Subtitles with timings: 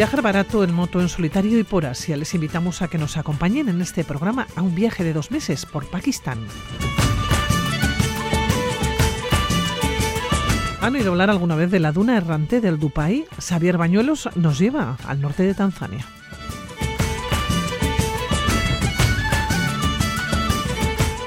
[0.00, 2.16] Viajar barato en moto en solitario y por Asia.
[2.16, 5.66] Les invitamos a que nos acompañen en este programa a un viaje de dos meses
[5.66, 6.38] por Pakistán.
[10.80, 13.26] ¿Han oído hablar alguna vez de la duna errante del Dupai?
[13.38, 16.06] Xavier Bañuelos nos lleva al norte de Tanzania.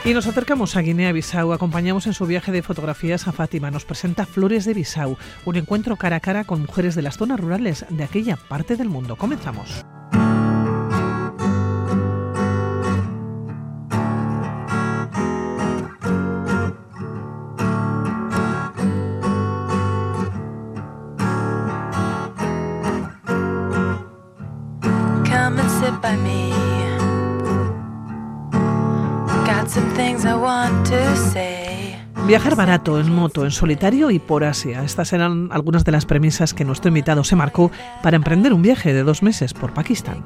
[0.06, 4.26] Y nos acercamos a Guinea-Bissau, acompañamos en su viaje de fotografías a Fátima, nos presenta
[4.26, 8.04] Flores de Bissau, un encuentro cara a cara con mujeres de las zonas rurales de
[8.04, 9.16] aquella parte del mundo.
[9.16, 9.86] Comenzamos.
[32.26, 34.84] Viajar barato en moto, en solitario y por Asia.
[34.84, 37.70] Estas eran algunas de las premisas que nuestro invitado se marcó
[38.02, 40.24] para emprender un viaje de dos meses por Pakistán.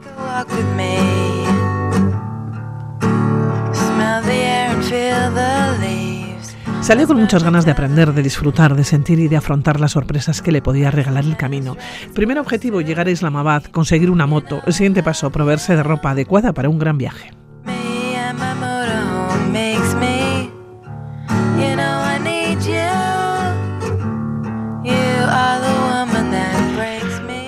[6.82, 10.42] Salió con muchas ganas de aprender, de disfrutar, de sentir y de afrontar las sorpresas
[10.42, 11.76] que le podía regalar el camino.
[12.14, 14.62] primer objetivo, llegar a Islamabad, conseguir una moto.
[14.66, 17.32] El siguiente paso, proveerse de ropa adecuada para un gran viaje.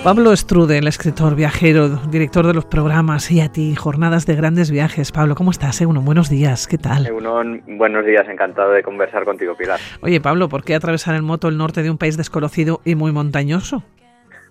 [0.02, 4.70] Pablo Strude, el escritor viajero, director de los programas y a ti, Jornadas de Grandes
[4.70, 5.12] Viajes.
[5.12, 5.78] Pablo, ¿cómo estás?
[5.82, 7.06] Egunon, buenos días, ¿qué tal?
[7.06, 9.78] Egunon, buenos días, encantado de conversar contigo, Pilar.
[10.00, 13.12] Oye, Pablo, ¿por qué atravesar en moto el norte de un país desconocido y muy
[13.12, 13.82] montañoso?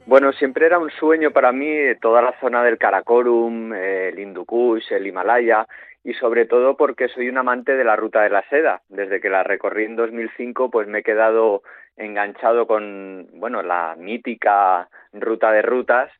[0.05, 1.67] Bueno, siempre era un sueño para mí
[1.99, 5.65] toda la zona del Karakorum, el Hindu Kush, el Himalaya
[6.03, 8.81] y sobre todo porque soy un amante de la ruta de la seda.
[8.87, 11.63] Desde que la recorrí en 2005, pues me he quedado
[11.99, 16.11] enganchado con, bueno, la mítica ruta de rutas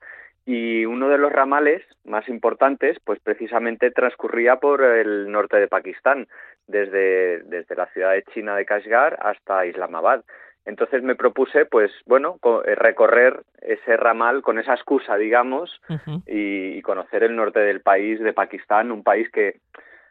[0.45, 6.27] y uno de los ramales más importantes, pues precisamente transcurría por el norte de Pakistán,
[6.67, 10.23] desde, desde la ciudad de China de Kashgar hasta Islamabad.
[10.65, 15.81] Entonces me propuse, pues bueno, eh, recorrer ese ramal con esa excusa, digamos,
[16.27, 19.59] y, conocer el norte del país, de Pakistán, un país que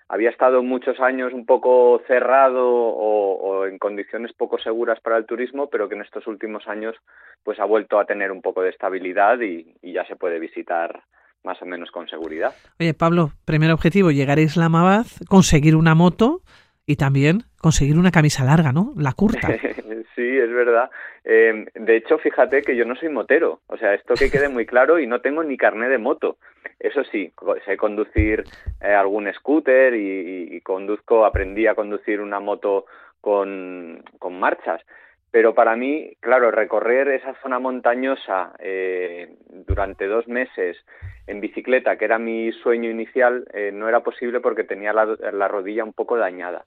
[0.09, 5.69] había estado muchos años un poco cerrado o, en condiciones poco seguras para el turismo,
[5.69, 6.97] pero que en estos últimos años
[7.43, 11.03] pues ha vuelto a tener un poco de estabilidad y, ya se puede visitar
[11.45, 12.55] más o menos con seguridad.
[12.81, 16.41] Oye, Pablo, primer objetivo, llegar a Islamabad, conseguir una moto
[16.87, 18.93] y también conseguir una camisa larga, ¿no?
[18.97, 19.49] La curta.
[20.19, 20.91] sí, es verdad.
[21.25, 23.61] Eh, de hecho, fíjate que yo no soy motero.
[23.69, 26.39] O sea, esto que quede muy claro y no tengo ni carné de moto.
[26.81, 27.33] Eso sí,
[27.65, 28.43] sé conducir
[28.81, 32.87] eh, algún scooter y, conduzco, aprendí a conducir una moto
[33.21, 34.83] con, con marchas.
[35.31, 40.79] Pero para mí, claro, recorrer esa zona montañosa eh, durante dos meses
[41.27, 45.85] en bicicleta, que era mi sueño inicial, eh, no era posible porque tenía la, rodilla
[45.85, 46.65] un poco dañada.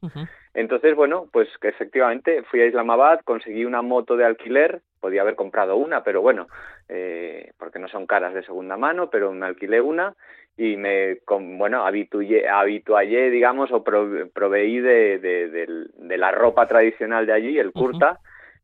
[0.53, 5.35] Entonces, bueno, pues que efectivamente fui a Islamabad, conseguí una moto de alquiler, podía haber
[5.35, 6.47] comprado una, pero bueno,
[6.89, 10.13] eh, porque no son caras de segunda mano, pero me alquilé una
[10.55, 11.17] y me,
[11.57, 18.19] bueno, habitué, habituallé, digamos, o proveí de, de, la ropa tradicional de allí, el kurta,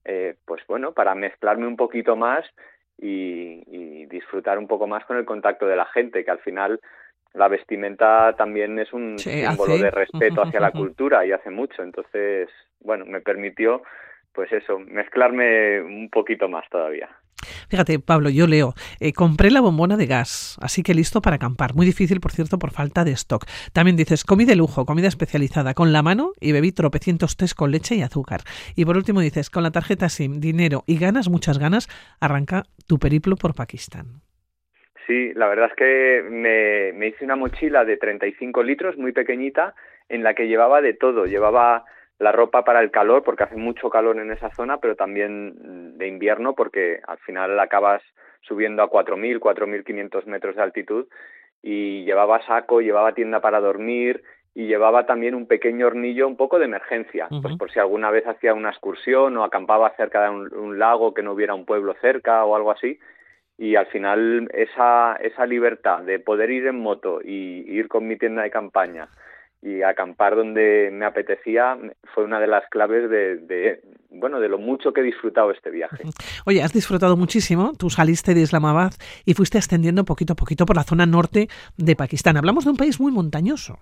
[0.07, 2.45] eh, pues bueno, para mezclarme un poquito más
[2.97, 6.79] y, disfrutar un poco más con el contacto de la gente, que al final
[7.33, 11.83] la vestimenta también es un símbolo de respeto hacia la cultura y hace mucho.
[11.83, 13.83] Entonces, bueno, me permitió,
[14.31, 17.09] pues eso, mezclarme un poquito más todavía.
[17.69, 21.75] Fíjate, Pablo, yo leo, eh, compré la bombona de gas, así que listo para acampar.
[21.75, 23.45] Muy difícil, por cierto, por falta de stock.
[23.73, 27.71] También dices, comí de lujo, comida especializada, con la mano y bebí tropecientos tés con
[27.71, 28.41] leche y azúcar.
[28.75, 31.87] Y por último dices, con la tarjeta SIM, dinero y ganas, muchas ganas,
[32.19, 34.21] arranca tu periplo por Pakistán.
[35.05, 39.73] Sí, la verdad es que me, me hice una mochila de 35 litros, muy pequeñita,
[40.09, 41.25] en la que llevaba de todo.
[41.25, 41.85] Llevaba
[42.19, 46.07] la ropa para el calor, porque hace mucho calor en esa zona, pero también de
[46.07, 48.01] invierno, porque al final acabas
[48.41, 51.07] subiendo a 4.000, 4.500 metros de altitud,
[51.61, 54.23] y llevaba saco, llevaba tienda para dormir,
[54.57, 58.25] y llevaba también un pequeño hornillo un poco de emergencia, pues por si alguna vez
[58.25, 62.43] hacía una excursión o acampaba cerca de un, lago que no hubiera un pueblo cerca
[62.43, 62.97] o algo así,
[63.55, 68.17] y al final esa, esa libertad de poder ir en moto y ir con mi
[68.17, 69.09] tienda de campaña,
[69.61, 71.77] y acampar donde me apetecía
[72.13, 76.03] fue una de las claves de, bueno de lo mucho que he disfrutado este viaje.
[76.45, 77.73] Oye, has disfrutado muchísimo.
[77.77, 78.91] Tú saliste de Islamabad
[79.25, 82.37] y fuiste ascendiendo poquito a poquito por la zona norte de Pakistán.
[82.37, 83.79] Hablamos de un país muy montañoso.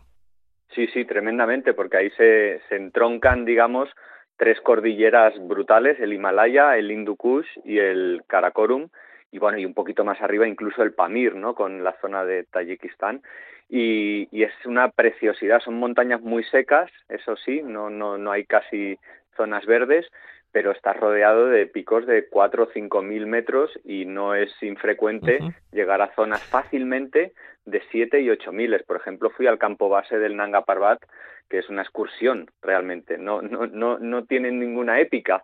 [0.74, 3.90] Sí, sí, tremendamente, porque ahí se, se entroncan, digamos,
[4.38, 8.90] tres cordilleras brutales: el Himalaya, el Hindu Kush y el Karakorum
[9.36, 11.56] y bueno, y un poquito más arriba incluso el Pamir, ¿no?
[11.56, 13.22] Con la zona de Tayikistán.
[13.68, 18.46] Y, y, es una preciosidad, son montañas muy secas, eso sí, no, no, no hay
[18.46, 19.00] casi
[19.36, 20.06] zonas verdes,
[20.52, 25.40] pero está rodeado de picos de 4 o 5 mil metros y no es infrecuente
[25.74, 27.34] llegar a zonas fácilmente
[27.66, 28.84] de 7 y 8 miles.
[28.84, 31.04] Por ejemplo, fui al campo base del Nanga Parbat,
[31.50, 35.44] que es una excursión realmente, no, no, no, no tiene ninguna épica,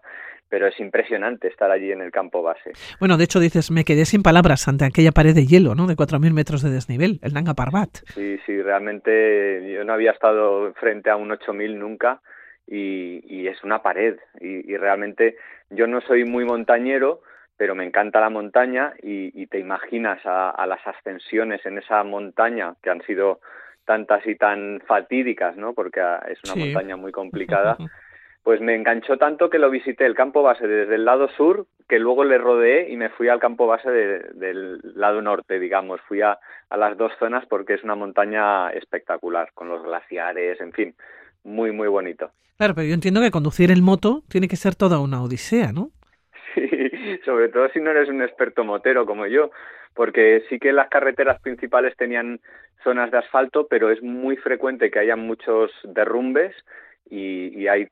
[0.52, 2.74] pero es impresionante estar allí en el campo base.
[3.00, 5.88] Bueno, de hecho dices, me quedé sin palabras ante aquella pared de hielo, ¿no?
[5.88, 7.90] De 4.000 metros de desnivel, el Nanga Parbat.
[8.14, 12.22] Sí, sí, realmente yo no había estado frente a un 8.000 nunca
[12.68, 15.38] y, es una pared y, realmente
[15.70, 17.22] yo no soy muy montañero,
[17.56, 22.90] pero me encanta la montaña y, te imaginas a, las ascensiones en esa montaña que
[22.90, 23.40] han sido
[23.86, 25.74] tantas y tan fatídicas, ¿no?
[25.74, 27.78] Porque es una montaña muy complicada.
[28.44, 32.00] Pues me enganchó tanto que lo visité el campo base desde el lado sur, que
[32.00, 36.02] luego le rodeé y me fui al campo base del lado norte, digamos.
[36.08, 36.40] Fui a,
[36.70, 40.96] a las dos zonas porque es una montaña espectacular, con los glaciares, en fin,
[41.44, 42.32] muy, muy bonito.
[42.58, 45.90] Claro, pero yo entiendo que conducir el moto tiene que ser toda una odisea, ¿no?
[46.54, 49.50] Sí, sobre todo si no eres un experto motero como yo,
[49.96, 52.40] porque sí que las carreteras principales tenían
[52.84, 56.54] zonas de asfalto, pero es muy frecuente que haya muchos derrumbes
[57.10, 57.88] y, hay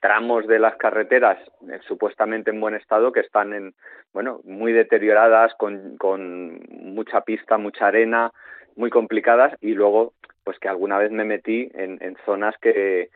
[0.00, 1.38] tramos de las carreteras
[1.70, 3.74] eh, supuestamente en buen estado que están en
[4.12, 8.32] bueno muy deterioradas con, con mucha pista mucha arena
[8.76, 10.14] muy complicadas y luego
[10.44, 13.10] pues que alguna vez me metí en, en zonas que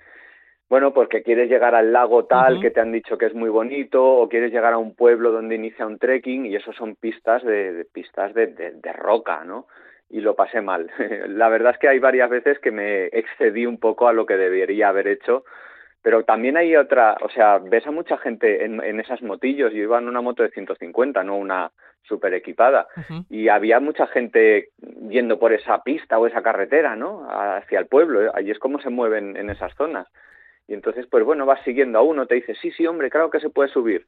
[0.68, 4.04] bueno, porque quieres llegar al lago tal que te han dicho que es muy bonito,
[4.04, 7.86] o quieres llegar a un pueblo donde inicia un trekking, y eso son pistas de,
[7.92, 9.66] pistas de, de, roca, ¿no?
[10.08, 10.90] Y lo pasé mal.
[11.28, 14.36] La verdad es que hay varias veces que me excedí un poco a lo que
[14.36, 15.44] debería haber hecho,
[16.02, 19.82] pero también hay otra, o sea, ves a mucha gente en, en esas motillos, yo
[19.82, 21.72] iba en una moto de 150, no una
[22.06, 22.86] súper equipada.
[23.28, 24.70] Y había mucha gente
[25.08, 27.26] yendo por esa pista o esa carretera, ¿no?
[27.28, 28.30] Hacia el pueblo.
[28.34, 30.06] Allí es como se mueven en esas zonas.
[30.68, 33.40] Y entonces, pues bueno, vas siguiendo a uno, te dice, sí, sí, hombre, claro que
[33.40, 34.06] se puede subir.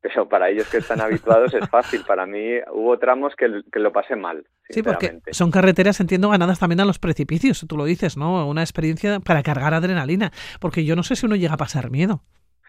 [0.00, 2.02] Pero para ellos que están habituados es fácil.
[2.06, 4.44] Para mí hubo tramos que, que lo pasé mal.
[4.68, 7.64] Sí, porque son carreteras, entiendo, ganadas también a los precipicios.
[7.68, 8.48] Tú lo dices, ¿no?
[8.48, 10.30] Una experiencia para cargar adrenalina.
[10.60, 12.20] Porque yo no sé si uno llega a pasar miedo.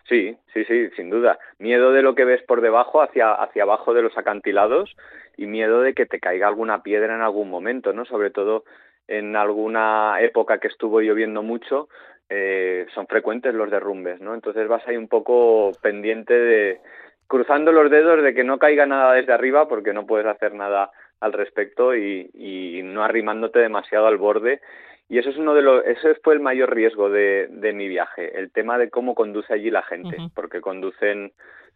[0.07, 1.37] Sí, sí, sí, sin duda.
[1.59, 4.95] Miedo de lo que ves por debajo hacia, hacia abajo de los acantilados
[5.35, 8.05] y miedo de que te caiga alguna piedra en algún momento, ¿no?
[8.05, 8.63] Sobre todo
[9.07, 11.89] en alguna época que estuvo lloviendo mucho,
[12.29, 14.33] eh, son frecuentes los derrumbes, ¿no?
[14.33, 16.79] Entonces vas ahí un poco pendiente de
[17.27, 20.91] cruzando los dedos de que no caiga nada desde arriba porque no puedes hacer nada
[21.19, 24.61] al respecto y, y no arrimándote demasiado al borde.
[25.09, 28.37] Y eso es uno de los, ese fue el mayor riesgo de, de mi viaje,
[28.37, 31.31] el tema de cómo conduce allí la gente, porque conducen,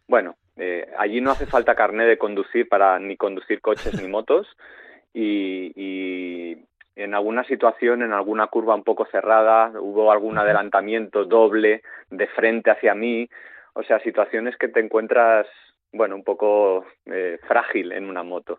[0.06, 4.46] bueno, eh, allí no hace falta carnet de conducir para ni conducir coches ni motos
[5.14, 6.58] y, y
[6.94, 12.70] en alguna situación, en alguna curva un poco cerrada, hubo algún adelantamiento doble de frente
[12.70, 13.30] hacia mí,
[13.74, 15.46] o sea, situaciones que te encuentras
[15.92, 18.58] bueno, un poco eh, frágil en una moto.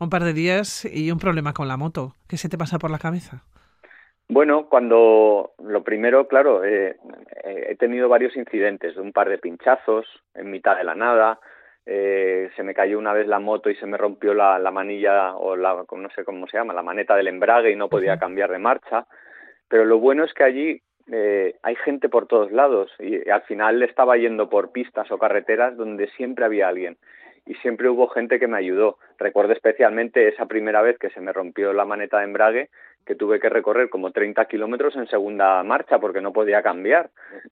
[0.00, 2.14] Un par de días y un problema con la moto.
[2.28, 3.44] ¿Qué se te pasa por la cabeza?
[4.28, 6.96] Bueno, cuando lo primero, claro, eh,
[7.44, 11.38] eh, he tenido varios incidentes, un par de pinchazos en mitad de la nada,
[11.84, 15.34] eh, se me cayó una vez la moto y se me rompió la, la manilla
[15.34, 18.50] o la, no sé cómo se llama, la maneta del embrague y no podía cambiar
[18.50, 19.06] de marcha.
[19.68, 23.82] Pero lo bueno es que allí eh, hay gente por todos lados y al final
[23.82, 26.96] estaba yendo por pistas o carreteras donde siempre había alguien
[27.46, 28.98] y siempre hubo gente que me ayudó.
[29.18, 32.70] Recuerdo especialmente esa primera vez que se me rompió la maneta de embrague,
[33.04, 37.10] que tuve que recorrer como 30 kilómetros en segunda marcha porque no podía cambiar.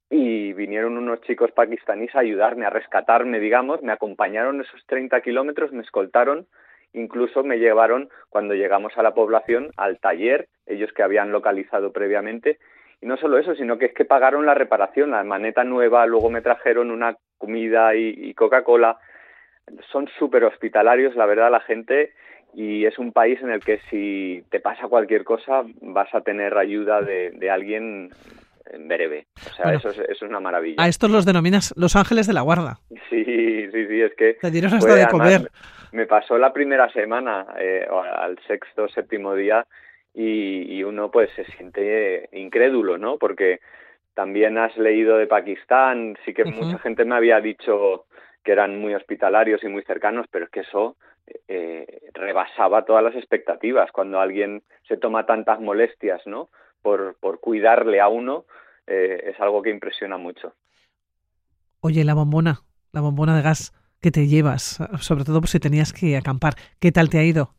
[0.08, 5.72] Y vinieron unos chicos pakistaníes a ayudarme, a rescatarme, digamos, me acompañaron esos 30 kilómetros,
[5.72, 6.46] me escoltaron,
[6.92, 12.58] incluso me llevaron cuando llegamos a la población al taller, ellos que habían localizado previamente.
[13.02, 16.30] Y no solo eso, sino que es que pagaron la reparación, la maneta nueva, luego
[16.30, 18.98] me trajeron una comida y, y Coca-Cola
[19.90, 22.12] son súper hospitalarios, la verdad, la gente,
[22.54, 26.56] y es un país en el que si te pasa cualquier cosa vas a tener
[26.56, 28.10] ayuda de, de alguien
[28.72, 29.26] en breve.
[29.36, 30.82] O sea, eso, es, eso, es, una maravilla.
[30.82, 32.78] A estos los denominas los ángeles de la guarda.
[33.08, 34.34] Sí, sí, sí, es que...
[34.34, 35.50] Te dieron hasta de comer.
[35.92, 39.66] Me pasó la primera semana, eh, al sexto, séptimo día,
[40.14, 43.18] y, y uno pues se siente incrédulo, ¿no?
[43.18, 43.60] Porque
[44.14, 46.54] también has leído de Pakistán, sí que uh -huh.
[46.54, 48.06] mucha gente me había dicho
[48.42, 50.96] que eran muy hospitalarios y muy cercanos, pero es que eso
[51.48, 53.92] eh, rebasaba todas las expectativas.
[53.92, 56.48] Cuando alguien se toma tantas molestias, ¿no?
[56.82, 58.46] Por, por cuidarle a uno,
[58.86, 60.54] eh, es algo que impresiona mucho.
[61.80, 62.60] Oye, la bombona,
[62.92, 66.54] la bombona de gas, que te llevas, sobre todo si tenías que acampar.
[66.80, 67.50] ¿Qué tal te ha ido?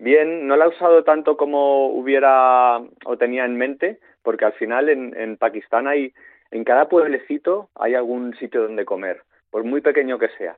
[0.00, 4.88] Bien, no la he usado tanto como hubiera o tenía en mente, porque al final
[4.88, 6.14] en, en Pakistán hay,
[6.50, 10.56] en cada pueblecito hay algún sitio donde comer, por muy pequeño que sea.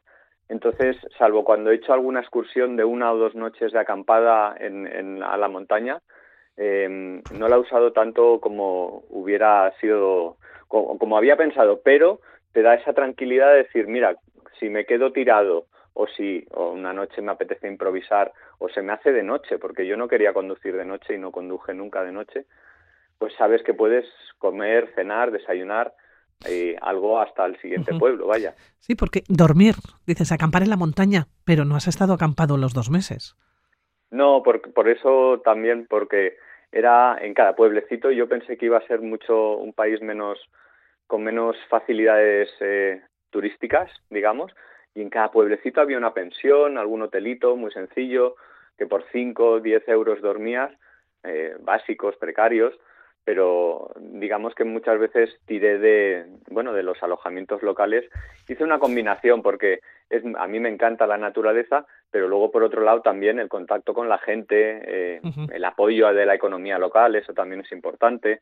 [0.48, 4.86] Entonces, salvo cuando he hecho alguna excursión de una o dos noches de acampada en,
[4.86, 6.00] en a la montaña,
[6.56, 10.36] eh, no la he usado tanto como hubiera sido,
[10.68, 12.20] como, como había pensado, pero
[12.52, 14.14] te da esa tranquilidad de decir, mira,
[14.60, 18.92] si me quedo tirado o si o una noche me apetece improvisar o se me
[18.92, 22.12] hace de noche, porque yo no quería conducir de noche y no conduje nunca de
[22.12, 22.46] noche,
[23.18, 24.06] pues sabes que puedes
[24.38, 25.94] comer, cenar, desayunar
[26.48, 28.54] eh, algo hasta el siguiente pueblo, vaya.
[28.78, 29.74] Sí, porque dormir,
[30.06, 33.36] dices, acampar en la montaña, pero no has estado acampado los dos meses.
[34.10, 36.36] No, por, por eso también, porque
[36.72, 40.38] era en cada pueblecito, yo pensé que iba a ser mucho un país menos
[41.06, 44.52] con menos facilidades eh, turísticas, digamos,
[44.94, 48.36] y en cada pueblecito había una pensión, algún hotelito muy sencillo,
[48.76, 50.72] que por 5 o 10 euros dormías,
[51.24, 52.74] eh, básicos, precarios,
[53.24, 58.04] pero digamos que muchas veces tiré de, bueno, de los alojamientos locales.
[58.48, 59.80] Hice una combinación porque
[60.10, 63.94] es, a mí me encanta la naturaleza, pero luego por otro lado también el contacto
[63.94, 65.20] con la gente, eh,
[65.52, 68.40] el apoyo de la economía local, eso también es importante.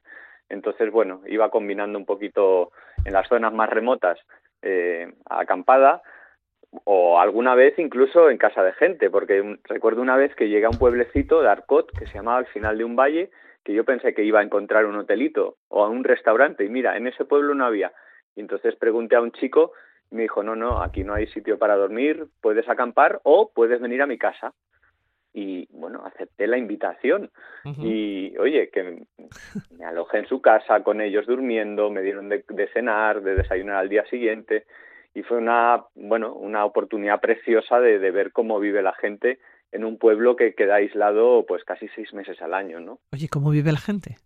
[0.49, 2.73] Entonces, bueno, iba combinando un poquito
[3.05, 4.19] en las zonas más remotas
[4.63, 6.03] eh, acampada
[6.85, 10.71] o alguna vez incluso en casa de gente, porque recuerdo una vez que llegué a
[10.71, 13.31] un pueblecito de Arcot que se llamaba al final de un valle,
[13.65, 16.97] que yo pensé que iba a encontrar un hotelito o a un restaurante y mira,
[16.97, 17.93] en ese pueblo no había.
[18.37, 19.73] Y entonces pregunté a un chico
[20.11, 23.81] y me dijo, no, no, aquí no hay sitio para dormir, puedes acampar o puedes
[23.81, 24.55] venir a mi casa
[25.33, 27.31] y bueno, acepté la invitación.
[27.65, 29.05] Y oye, que
[29.77, 33.77] me alojé en su casa con ellos durmiendo, me dieron de, de, cenar, de desayunar
[33.77, 34.65] al día siguiente
[35.15, 39.39] y fue una, bueno, una oportunidad preciosa de, de ver cómo vive la gente
[39.73, 42.99] en un pueblo que queda aislado pues casi seis meses al año, ¿no?
[43.13, 44.17] Oye, ¿cómo vive la gente?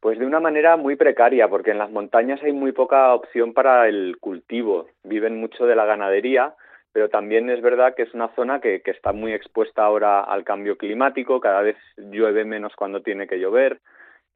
[0.00, 3.88] Pues de una manera muy precaria, porque en las montañas hay muy poca opción para
[3.88, 4.88] el cultivo.
[5.04, 6.54] Viven mucho de la ganadería,
[6.92, 10.42] pero también es verdad que es una zona que, que, está muy expuesta ahora al
[10.44, 13.80] cambio climático, cada vez llueve menos cuando tiene que llover.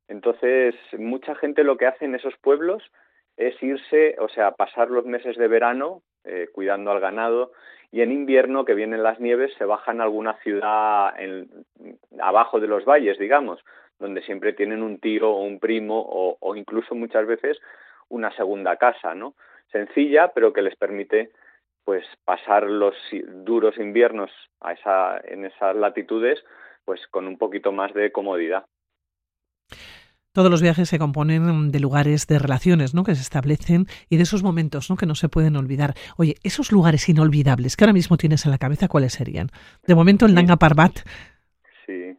[0.09, 2.83] Entonces, mucha gente lo que hace en esos pueblos
[3.37, 7.53] es irse, o sea, pasar los meses de verano eh, cuidando al ganado
[7.93, 11.49] y en invierno, que vienen las nieves, se bajan a alguna ciudad en,
[12.21, 13.65] abajo de los valles, digamos,
[13.99, 17.59] donde siempre tienen un tío o un primo o, o incluso muchas veces
[18.09, 19.35] una segunda casa, ¿no?
[19.71, 21.31] Sencilla, pero que les permite
[21.85, 26.43] pues pasar los duros inviernos a esa, en esas latitudes
[26.85, 28.67] pues con un poquito más de comodidad.
[30.37, 33.05] Todos los viajes se componen de lugares, de relaciones, ¿no?
[33.05, 34.97] Que se establecen y de esos momentos, ¿no?
[34.99, 35.95] Que no se pueden olvidar.
[36.19, 39.49] Oye, esos lugares inolvidables que ahora mismo tienes en la cabeza, ¿cuáles serían?
[39.87, 40.93] De momento el Nanga Parbat.
[41.87, 42.19] Sí,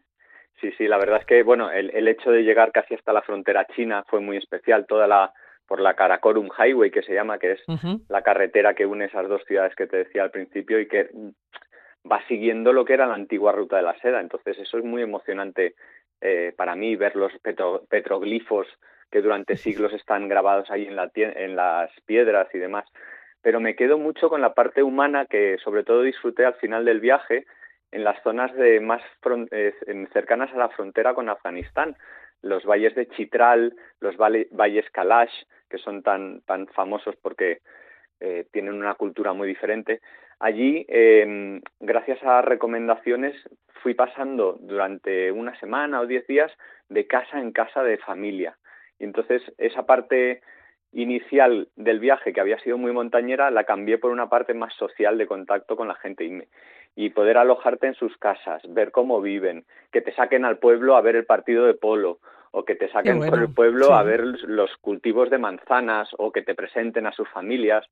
[0.59, 0.87] sí, sí.
[0.87, 4.03] La verdad es que, bueno, el, el hecho de llegar casi hasta la frontera china
[4.09, 4.87] fue muy especial.
[4.87, 5.31] Toda la
[5.67, 8.01] por la Karakorum Highway, que se llama, que es uh -huh.
[8.09, 11.11] la carretera que une esas dos ciudades que te decía al principio y que
[12.11, 14.21] va siguiendo lo que era la antigua ruta de la seda.
[14.21, 15.75] Entonces eso es muy emocionante
[16.21, 18.67] eh, para mí, ver los petro petroglifos
[19.11, 22.85] que durante siglos están grabados ahí en, la en las piedras y demás.
[23.41, 26.99] Pero me quedo mucho con la parte humana que sobre todo disfruté al final del
[26.99, 27.45] viaje
[27.91, 29.01] en las zonas de más
[29.51, 29.73] eh,
[30.11, 31.95] cercanas a la frontera con Afganistán,
[32.41, 35.33] los valles de Chitral, los valles Kalash,
[35.69, 37.61] que son tan, tan famosos porque
[38.19, 40.01] eh, tienen una cultura muy diferente.
[40.39, 43.35] Allí, eh, gracias a recomendaciones,
[43.81, 46.51] fui pasando durante una semana o diez días
[46.89, 48.57] de casa en casa de familia.
[48.99, 50.41] Y entonces esa parte
[50.93, 55.17] inicial del viaje, que había sido muy montañera, la cambié por una parte más social
[55.17, 56.47] de contacto con la gente y, me,
[56.95, 61.01] y poder alojarte en sus casas, ver cómo viven, que te saquen al pueblo a
[61.01, 62.19] ver el partido de polo
[62.51, 63.93] o que te saquen bueno, por el pueblo sí.
[63.93, 67.85] a ver los cultivos de manzanas o que te presenten a sus familias.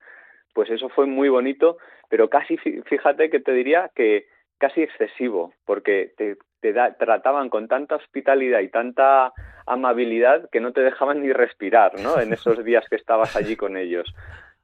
[0.53, 1.77] Pues eso fue muy bonito,
[2.09, 7.67] pero casi, fíjate que te diría que casi excesivo, porque te, te da, trataban con
[7.67, 9.33] tanta hospitalidad y tanta
[9.67, 12.19] amabilidad que no te dejaban ni respirar, ¿no?
[12.19, 14.13] En esos días que estabas allí con ellos.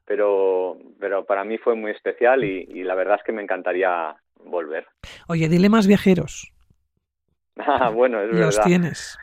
[0.05, 4.15] Pero, pero para mí fue muy especial y, y la verdad es que me encantaría
[4.43, 4.88] volver.
[5.27, 6.51] Oye, dilemas viajeros.
[7.63, 8.45] Ah, bueno, es Los verdad.
[8.45, 9.19] Los tienes.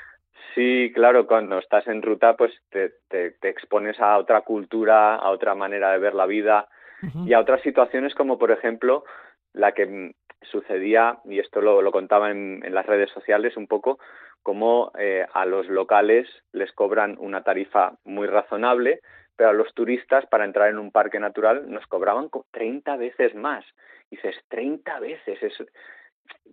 [0.54, 5.30] Sí, claro, cuando estás en ruta pues te, te, te, expones a otra cultura, a
[5.30, 6.68] otra manera de ver la vida
[7.02, 7.28] uh -huh.
[7.28, 9.04] y a otras situaciones como por ejemplo
[9.52, 13.98] la que sucedía, y esto lo, lo contaba en, en, las redes sociales un poco,
[14.42, 19.00] como eh, a los locales les cobran una tarifa muy razonable,
[19.36, 23.64] pero a los turistas para entrar en un parque natural nos cobraban 30 veces más.
[24.10, 25.52] Y dices, 30 veces, es,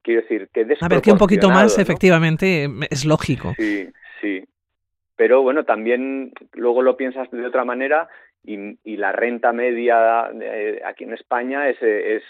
[0.02, 3.54] quiero decir, que A ver, que un poquito más, efectivamente, es lógico.
[3.58, 3.90] Sí,
[4.22, 4.44] sí.
[5.16, 8.08] Pero bueno, también luego lo piensas de otra manera
[8.44, 10.26] y, y la renta media
[10.86, 12.24] aquí en España es, es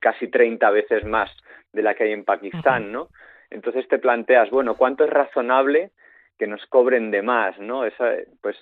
[0.00, 1.30] casi 30 veces más
[1.72, 3.08] de la que hay en Pakistán, ¿no?
[3.50, 5.90] Entonces te planteas, bueno, ¿cuánto es razonable
[6.38, 7.84] que nos cobren de más, ¿no?
[7.84, 8.56] Esa, pues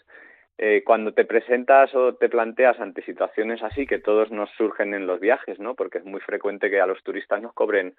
[0.59, 5.07] eh, cuando te presentas o te planteas ante situaciones así que todos nos surgen en
[5.07, 5.75] los viajes, ¿no?
[5.77, 7.95] Porque es muy frecuente que a los turistas nos cobren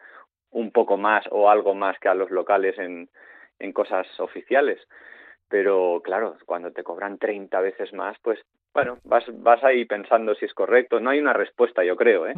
[0.52, 3.10] un poco más o algo más que a los locales en,
[3.60, 4.80] en cosas oficiales.
[5.48, 8.40] Pero claro, cuando te cobran 30 veces más, pues
[8.74, 11.00] bueno, vas, vas ahí pensando si es correcto.
[11.00, 12.34] No hay una respuesta, yo creo, ¿eh?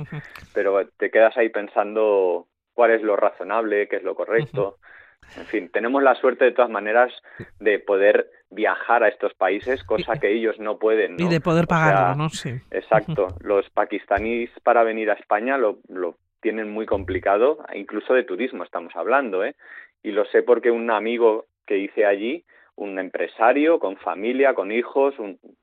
[0.53, 4.77] Pero te quedas ahí pensando cuál es lo razonable, qué es lo correcto.
[5.37, 7.11] En fin, tenemos la suerte de todas maneras
[7.59, 11.15] de poder viajar a estos países, cosa que ellos no pueden.
[11.19, 12.29] Y de poder pagarlo, ¿no?
[12.29, 12.51] Sí.
[12.71, 13.27] Exacto.
[13.41, 18.95] Los pakistaníes para venir a España lo, lo tienen muy complicado, incluso de turismo estamos
[18.95, 19.55] hablando, ¿eh?
[20.03, 22.43] Y lo sé porque un amigo que hice allí,
[22.75, 25.15] un empresario con familia, con hijos,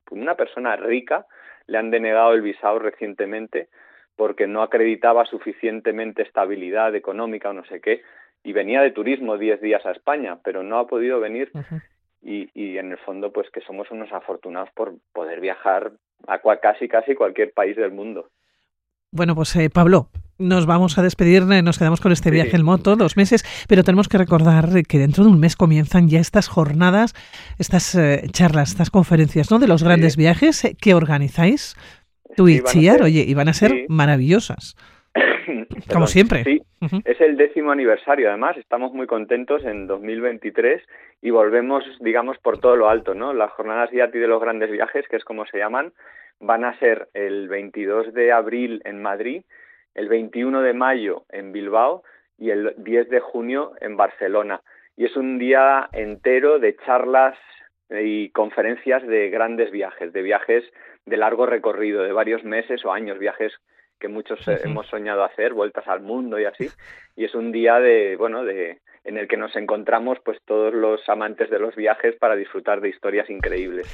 [0.09, 1.25] una persona rica,
[1.67, 3.67] le han denegado el visado recientemente
[4.15, 8.01] porque no acreditaba suficientemente estabilidad económica o no sé qué,
[8.43, 11.51] y venía de turismo 10 días a España, pero no ha podido venir
[12.21, 15.91] y, y, en el fondo pues que somos unos afortunados por poder viajar
[16.27, 18.29] a casi casi cualquier país del mundo.
[19.11, 22.63] Bueno, pues eh, Pablo, nos vamos a despedir, eh, nos quedamos con este viaje en
[22.63, 26.47] moto, dos meses, pero tenemos que recordar que dentro de un mes comienzan ya estas
[26.47, 27.15] jornadas,
[27.57, 29.57] estas eh, charlas, estas conferencias, ¿no?
[29.57, 31.75] De los grandes viajes que organizáis
[32.35, 34.75] tú y Chiar, oye, y van a ser maravillosas.
[35.93, 36.43] Como siempre.
[36.43, 36.61] Sí,
[37.05, 40.81] es el décimo aniversario, además, estamos muy contentos en 2023
[41.21, 43.33] y volvemos, digamos, por todo lo alto, ¿no?
[43.33, 45.93] Las jornadas IATI de los grandes viajes, que es como se llaman,
[46.39, 49.43] van a ser el 22 de abril en Madrid,
[49.95, 52.03] el 21 de mayo en Bilbao
[52.37, 54.61] y el 10 de junio en Barcelona.
[54.95, 57.37] Y es un día entero de charlas
[57.89, 60.63] y conferencias de grandes viajes, de viajes
[61.05, 63.53] de largo recorrido, de varios meses o años, viajes
[63.99, 66.67] que muchos hemos soñado hacer, vueltas al mundo y así.
[67.15, 71.07] Y es un día de, bueno, de en el que nos encontramos pues todos los
[71.09, 73.87] amantes de los viajes para disfrutar de historias increístas.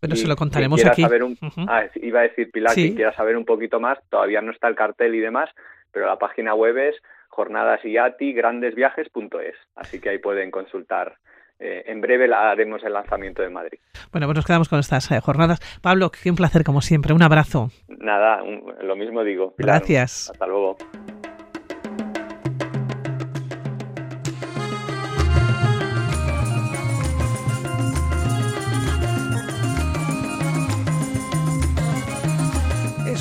[0.00, 1.02] Pero se lo contaremos aquí.
[1.02, 1.38] Saber un...
[1.68, 4.74] ah, iba a decir Pilar que quiera saber un poquito más, todavía no está el
[4.74, 5.50] cartel y demás,
[5.92, 6.96] pero la página web es
[7.28, 11.18] jornadasiati.grandesviajes.es, así que ahí pueden consultar
[11.62, 13.78] eh, en breve haremos el lanzamiento de Madrid.
[14.10, 15.60] Bueno, pues nos quedamos con estas eh, jornadas.
[15.80, 17.14] Pablo, qué un placer como siempre.
[17.14, 17.70] Un abrazo.
[17.88, 18.42] Nada,
[18.82, 19.54] lo mismo digo.
[19.58, 20.30] Gracias.
[20.30, 20.76] Hasta luego.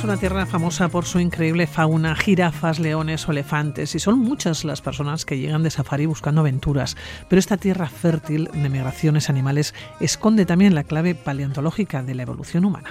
[0.03, 4.81] Una tierra famosa por su increíble fauna, jirafas, leones o elefantes, y son muchas las
[4.81, 6.97] personas que llegan de safari buscando aventuras.
[7.27, 12.65] Pero esta tierra fértil de migraciones animales esconde también la clave paleontológica de la evolución
[12.65, 12.89] humana.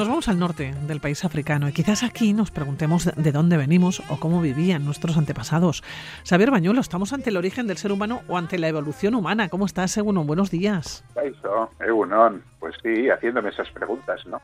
[0.00, 4.02] Nos vamos al norte del país africano y quizás aquí nos preguntemos de dónde venimos
[4.08, 5.84] o cómo vivían nuestros antepasados.
[6.26, 9.50] Xavier Bañuelo, ¿estamos ante el origen del ser humano o ante la evolución humana?
[9.50, 10.26] ¿Cómo estás, Egunon?
[10.26, 11.04] Buenos días.
[11.22, 12.42] Eso, Egunon.
[12.58, 14.40] Pues sí, haciéndome esas preguntas, ¿no?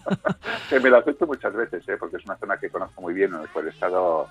[0.70, 1.98] que me las he hecho muchas veces, ¿eh?
[1.98, 4.26] porque es una zona que conozco muy bien, en la cual he estado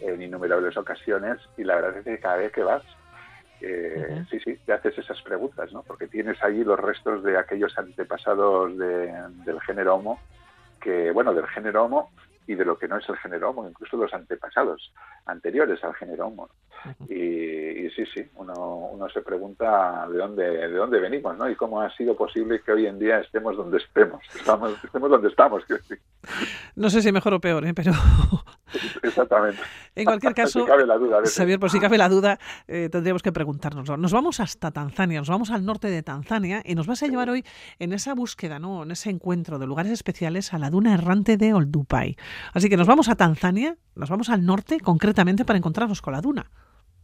[0.00, 2.82] en innumerables ocasiones y la verdad es que cada vez que vas
[3.60, 5.82] Sí, sí, te haces esas preguntas, ¿no?
[5.82, 10.20] Porque tienes allí los restos de aquellos antepasados del género Homo,
[10.80, 12.10] que, bueno, del género Homo
[12.48, 14.90] y de lo que no es el género Homo, incluso los antepasados
[15.26, 16.48] anteriores al género Homo.
[17.08, 18.54] y, sí, sí, uno,
[18.92, 21.48] uno se pregunta de dónde, de dónde venimos, ¿no?
[21.50, 25.28] Y cómo ha sido posible que hoy en día estemos donde estemos, estamos, estemos donde
[25.28, 25.62] estamos.
[26.74, 27.74] No sé si mejor o peor, ¿eh?
[27.74, 27.92] pero...
[29.02, 29.60] Exactamente.
[29.94, 33.22] En cualquier caso, si cabe la duda, Xavier, por si cabe la duda, eh, tendríamos
[33.22, 33.88] que preguntarnos.
[33.98, 37.30] Nos vamos hasta Tanzania, nos vamos al norte de Tanzania y nos vas a llevar
[37.30, 37.44] hoy
[37.78, 38.82] en esa búsqueda, ¿no?
[38.82, 42.16] en ese encuentro de lugares especiales a la duna errante de Oldupai.
[42.52, 46.20] Así que nos vamos a Tanzania, nos vamos al norte concretamente para encontrarnos con la
[46.20, 46.50] duna.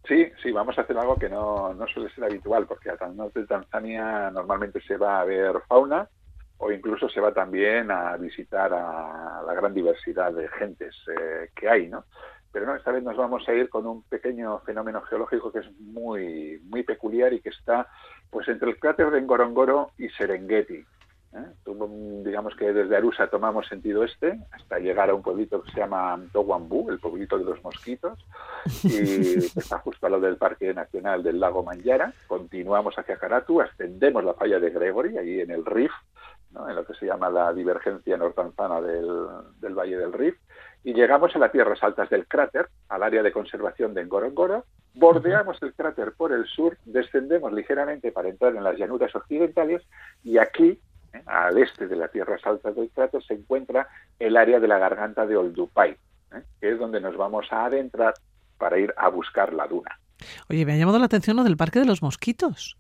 [0.06, 3.40] Sí, sí, vamos a hacer algo que no, no suele ser habitual, porque al norte
[3.40, 6.08] de Tanzania normalmente se va a ver fauna,
[6.58, 11.68] o incluso se va también a visitar a la gran diversidad de gentes eh, que
[11.68, 12.04] hay, ¿no?
[12.52, 15.80] Pero no, esta vez nos vamos a ir con un pequeño fenómeno geológico que es
[15.80, 17.88] muy, muy peculiar y que está
[18.30, 20.84] pues entre el cráter de Ngorongoro y Serengeti.
[21.34, 22.22] ¿Eh?
[22.24, 26.18] digamos que desde Arusa tomamos sentido este hasta llegar a un pueblito que se llama
[26.32, 28.18] Towambú, el pueblito de los mosquitos,
[28.82, 32.12] y está justo al lado del Parque Nacional del Lago Manyara.
[32.26, 35.92] Continuamos hacia Karatu, ascendemos la falla de Gregory, ahí en el Rif,
[36.68, 39.26] en lo que se llama la divergencia nortanzana del,
[39.60, 40.36] del Valle del Rif,
[40.84, 45.60] y llegamos a las tierras altas del cráter, al área de conservación de Ngorongoro, bordeamos
[45.62, 49.82] el cráter por el sur, descendemos ligeramente para entrar en las llanuras occidentales
[50.22, 50.78] y aquí
[51.14, 51.22] ¿eh?
[51.26, 55.26] al este de las tierras altas del cráter, se encuentra el área de la garganta
[55.26, 56.42] de Oldupay, ¿eh?
[56.60, 58.14] que es donde nos vamos a adentrar
[58.58, 59.98] para ir a buscar la duna.
[60.48, 62.78] Oye, me ha llamado la atención lo del Parque de los Mosquitos.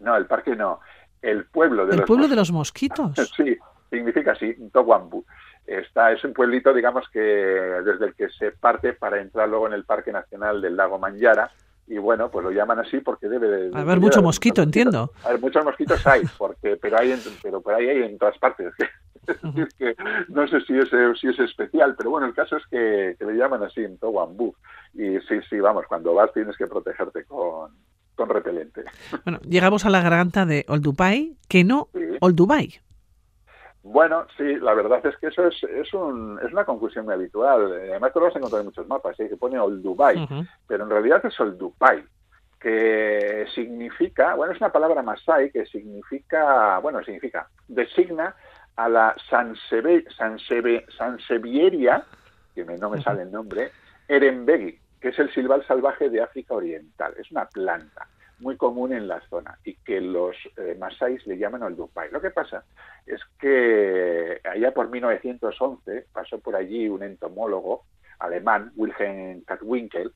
[0.00, 0.80] No, el parque no,
[1.22, 3.12] el pueblo de el los pueblo de los mosquitos.
[3.36, 3.56] sí,
[3.90, 5.24] significa así, Towambu.
[5.66, 9.74] Está, es un pueblito, digamos, que desde el que se parte para entrar luego en
[9.74, 11.50] el Parque Nacional del Lago Manyara,
[11.90, 13.76] y bueno, pues lo llaman así porque debe de...
[13.76, 15.10] haber mucho mosquito, entiendo.
[15.24, 18.38] A ver, muchos mosquitos hay, porque pero hay en, pero por ahí hay en todas
[18.38, 18.72] partes.
[19.54, 19.94] Es que
[20.28, 20.88] no sé si es,
[21.20, 24.54] si es especial, pero bueno, el caso es que, que le llaman así en Towambú.
[24.94, 27.70] Y sí, sí, vamos, cuando vas tienes que protegerte con,
[28.16, 28.82] con repelente.
[29.24, 32.80] Bueno, llegamos a la garganta de Oldupay, que no sí.
[33.82, 37.72] Bueno, sí, la verdad es que eso es, es, un, es una conclusión muy habitual.
[37.72, 39.28] Además, tú lo vas a encontrar en muchos mapas, ¿eh?
[39.28, 40.48] que pone Old Dubai, uh -huh.
[40.66, 42.04] pero en realidad es Old Dubai,
[42.60, 48.34] que significa, bueno, es una palabra masai que significa, bueno, significa, designa
[48.76, 50.04] a la Sansebe,
[50.96, 52.04] Sansevieria,
[52.54, 53.04] que me, no me uh -huh.
[53.04, 53.72] sale el nombre,
[54.08, 57.14] Erembegui, que es el silval salvaje de África Oriental.
[57.16, 58.06] Es una planta
[58.40, 62.10] muy común en la zona y que los eh, masáis le llaman el Dupai.
[62.10, 62.64] Lo que pasa
[63.06, 67.84] es que allá por 1911 pasó por allí un entomólogo
[68.18, 70.12] alemán, Wilhelm Katwinkel,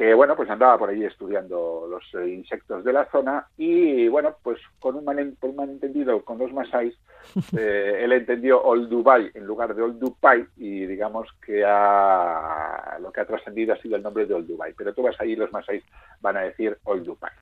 [0.00, 4.34] que bueno, pues andaba por allí estudiando los eh, insectos de la zona y bueno,
[4.42, 6.94] pues con un, mal, un malentendido con los masáis,
[7.58, 13.12] eh, él entendió Old Dubai en lugar de Old Dubai y digamos que ha, lo
[13.12, 14.72] que ha trascendido ha sido el nombre de Old Dubai.
[14.72, 15.84] Pero tú vas ahí los masáis
[16.22, 17.32] van a decir Old Dubai.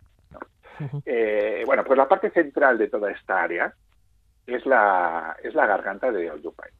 [1.06, 3.72] eh, bueno, pues la parte central de toda esta área
[4.48, 6.70] es la, es la garganta de Old Dubai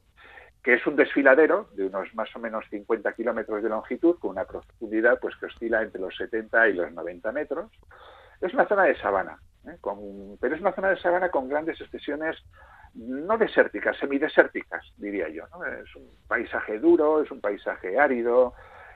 [0.63, 4.45] que es un desfiladero de unos más o menos 50 kilómetros de longitud, con una
[4.45, 7.71] profundidad pues que oscila entre los 70 y los 90 metros.
[8.41, 9.77] Es una zona de sabana, ¿eh?
[9.79, 12.37] con, pero es una zona de sabana con grandes extensiones
[12.95, 15.43] no desérticas, semidesérticas, diría yo.
[15.51, 15.65] ¿no?
[15.65, 18.53] Es un paisaje duro, es un paisaje árido,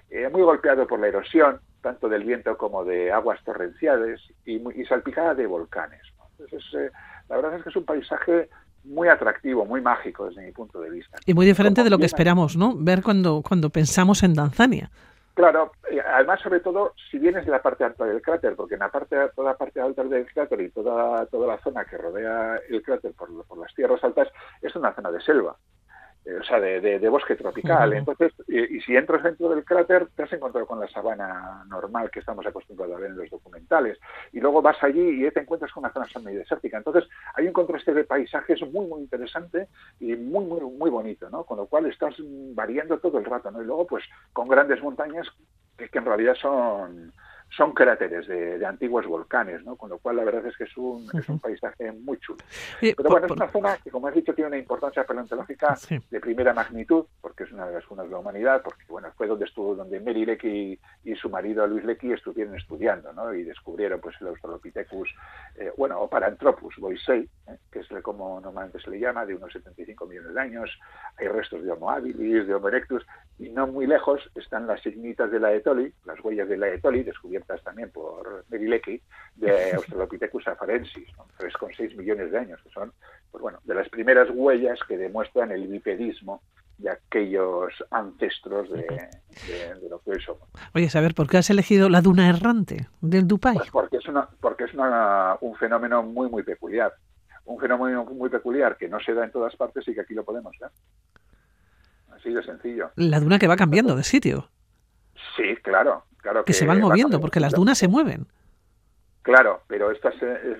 [0.09, 4.85] eh, muy golpeado por la erosión, tanto del viento como de aguas torrenciales, y, y
[4.85, 6.01] salpicada de volcanes.
[6.31, 6.91] Entonces, eh,
[7.29, 8.49] la verdad es que es un paisaje
[8.83, 11.17] muy atractivo, muy mágico desde mi punto de vista.
[11.25, 12.73] Y muy diferente Como de lo que esperamos, ¿no?
[12.75, 14.89] Ver cuando, cuando pensamos en Tanzania.
[15.33, 15.71] Claro,
[16.13, 19.15] además sobre todo si vienes de la parte alta del cráter, porque en la parte
[19.35, 23.13] toda la parte alta del cráter y toda toda la zona que rodea el cráter
[23.13, 24.27] por, por las tierras altas
[24.61, 25.55] es una zona de selva
[26.25, 27.89] o sea, de, de, de bosque tropical.
[27.89, 27.97] Uh -huh.
[27.97, 32.09] Entonces, y, y, si entras dentro del cráter, te has encontrado con la sabana normal
[32.09, 33.99] que estamos acostumbrados a ver en los documentales.
[34.31, 36.77] Y luego vas allí y te encuentras con una zona semidesértica.
[36.77, 39.67] Entonces, hay un contraste de paisajes muy, muy interesante
[39.99, 41.43] y muy, muy, muy bonito, ¿no?
[41.43, 42.15] Con lo cual estás
[42.55, 43.61] variando todo el rato, ¿no?
[43.61, 45.27] Y luego, pues, con grandes montañas
[45.77, 47.11] que, que en realidad son
[47.55, 49.75] son cráteres de, de, antiguos volcanes, ¿no?
[49.75, 51.19] Con lo cual la verdad es que es un, uh -huh.
[51.19, 52.39] es un paisaje muy chulo.
[52.81, 55.99] Pero por, bueno, es una zona que, como has dicho, tiene una importancia paleontológica sí.
[56.09, 59.27] de primera magnitud, porque es una de las zonas de la humanidad, porque bueno, fue
[59.27, 63.33] donde estuvo, donde Mary Lecky y su marido Luis Lecky estuvieron estudiando, ¿no?
[63.33, 65.09] Y descubrieron pues el Australopithecus,
[65.55, 67.57] eh, bueno, o Paranthropus boisei, ¿eh?
[67.71, 70.79] que es como normalmente se le llama, de unos 75 millones de años.
[71.17, 73.05] Hay restos de Homo habilis, de Homo erectus,
[73.37, 77.03] y no muy lejos están las signitas de la Etoli, las huellas de la Etoli,
[77.03, 79.01] descubiertas también por Merilecki,
[79.35, 81.25] de Australopithecus afarensis, ¿no?
[81.39, 82.93] 3,6 millones de años, que son,
[83.31, 86.41] pues bueno, de las primeras huellas que demuestran el bipedismo
[86.77, 90.47] de aquellos ancestros de, de, de, lo que hoy somos.
[90.73, 93.55] Oye, saber por qué has elegido la duna errante del Dupai.
[93.55, 96.93] Pues porque es, una, porque es una, un fenómeno muy, muy peculiar.
[97.45, 100.23] Un fenómeno muy peculiar que no se da en todas partes y que aquí lo
[100.23, 100.71] podemos ver.
[102.11, 102.91] Así de sencillo.
[102.95, 104.49] La duna que va cambiando de sitio.
[105.35, 106.03] Sí, claro.
[106.17, 108.27] claro que, que se van moviendo, porque las dunas se mueven.
[109.23, 110.13] Claro, pero estas,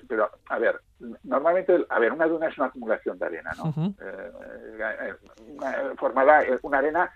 [0.08, 0.80] pero a ver,
[1.22, 3.64] normalmente, a ver, una duna es una acumulación de arena, ¿no?
[3.64, 3.94] Uh -huh.
[4.00, 5.14] eh,
[5.48, 7.12] una, formada una arena,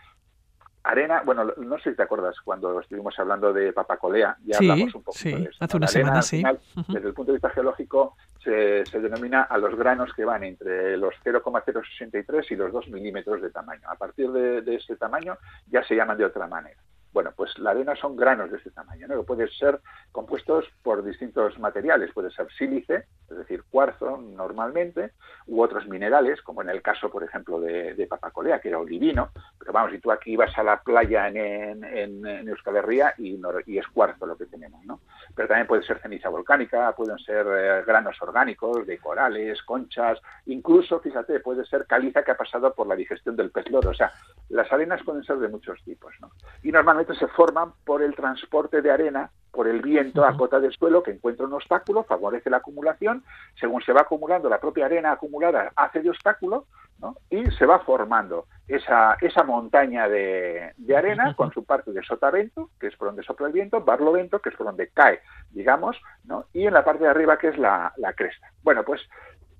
[0.82, 4.94] arena, bueno, no sé si te acuerdas cuando estuvimos hablando de Papacolea, ya sí, hablamos
[4.94, 5.64] un poco sí, de eso.
[5.64, 6.36] Hace una semana, arena, sí.
[6.36, 6.92] Final, uh -huh.
[6.92, 10.98] Desde el punto de vista geológico, se, se, denomina a los granos que van entre
[10.98, 13.88] los 0,063 y los 2 milímetros de tamaño.
[13.88, 16.78] A partir de, de ese tamaño ya se llaman de otra manera.
[17.12, 19.22] Bueno, pues la arena son granos de ese tamaño, ¿no?
[19.24, 19.80] Pueden ser
[20.12, 25.12] compuestos por distintos materiales, puede ser sílice, es decir, cuarzo normalmente,
[25.46, 29.30] u otros minerales, como en el caso, por ejemplo, de, de Papacolea, que era olivino,
[29.58, 33.40] pero vamos, si tú aquí vas a la playa en, en, en Euskal Herria y,
[33.66, 35.00] y, es cuarzo lo que tenemos, ¿no?
[35.34, 41.00] Pero también puede ser ceniza volcánica, pueden ser eh, granos orgánicos de corales, conchas, incluso,
[41.00, 44.12] fíjate, puede ser caliza que ha pasado por la digestión del pez loro, o sea,
[44.48, 46.30] las arenas pueden ser de muchos tipos, ¿no?
[46.62, 50.72] Y normalmente se forman por el transporte de arena por el viento a cota del
[50.72, 53.24] suelo que encuentra un obstáculo, favorece la acumulación,
[53.58, 56.66] según se va acumulando la propia arena acumulada hace de obstáculo
[57.00, 57.16] ¿no?
[57.30, 62.70] y se va formando esa, esa montaña de, de, arena con su parte de sotavento,
[62.78, 66.44] que es por donde sopla el viento, barlovento, que es por donde cae, digamos, ¿no?
[66.52, 68.52] y en la parte de arriba que es la, la cresta.
[68.62, 69.00] Bueno, pues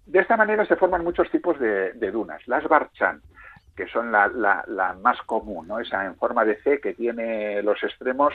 [0.07, 2.47] de esta manera se forman muchos tipos de, de dunas.
[2.47, 3.21] Las barchan,
[3.79, 5.79] que son la, más común, ¿no?
[5.79, 8.35] esa en forma de C que tiene los extremos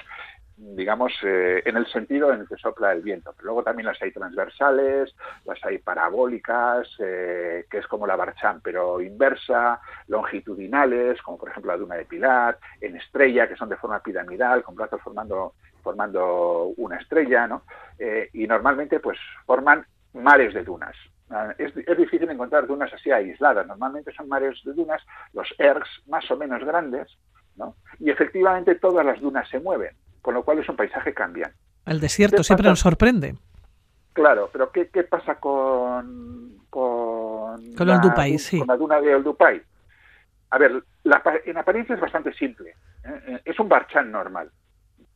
[0.55, 3.33] digamos, eh, en el sentido en el que sopla el viento.
[3.35, 5.13] Pero luego también las hay transversales,
[5.45, 11.71] las hay parabólicas, eh, que es como la Barchan, pero inversa, longitudinales, como por ejemplo
[11.71, 16.71] la duna de Pilat, en estrella, que son de forma piramidal, con brazos formando, formando
[16.77, 17.63] una estrella, ¿no?
[17.97, 20.95] Eh, y normalmente, pues, forman mares de dunas.
[21.57, 23.65] Es, es, difícil encontrar dunas así aisladas.
[23.67, 25.01] Normalmente son mares de dunas,
[25.33, 27.07] los ergs más o menos grandes,
[27.55, 27.75] ¿no?
[27.99, 31.55] Y efectivamente todas las dunas se mueven con lo cual es un paisaje cambiante.
[31.85, 33.35] El desierto siempre nos sorprende.
[34.13, 38.59] Claro, pero ¿qué, qué pasa con, con, con la, sí.
[38.59, 39.61] con la duna de Oldupay?
[40.51, 42.73] A ver, la, en apariencia es bastante simple.
[43.03, 43.41] ¿eh?
[43.43, 44.49] Es un barchan normal,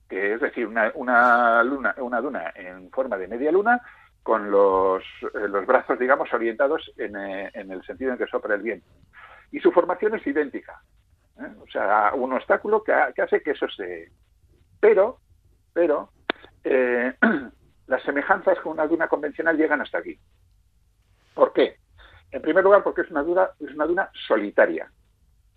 [0.09, 3.81] que es decir, una, una, luna, una duna en forma de media luna
[4.27, 5.01] con los,
[5.35, 8.85] eh, los brazos, digamos, orientados en, eh, en, el sentido en que sopla el viento.
[9.53, 10.81] Y su formación es idéntica.
[11.39, 11.47] ¿eh?
[11.61, 14.11] O sea, un obstáculo que, que hace que eso se,
[14.81, 15.21] pero,
[15.71, 16.11] pero
[17.87, 20.19] las semejanzas con una duna convencional llegan hasta aquí.
[21.33, 21.77] ¿Por qué?
[22.29, 24.91] En primer lugar, porque es una duna, es una duna solitaria.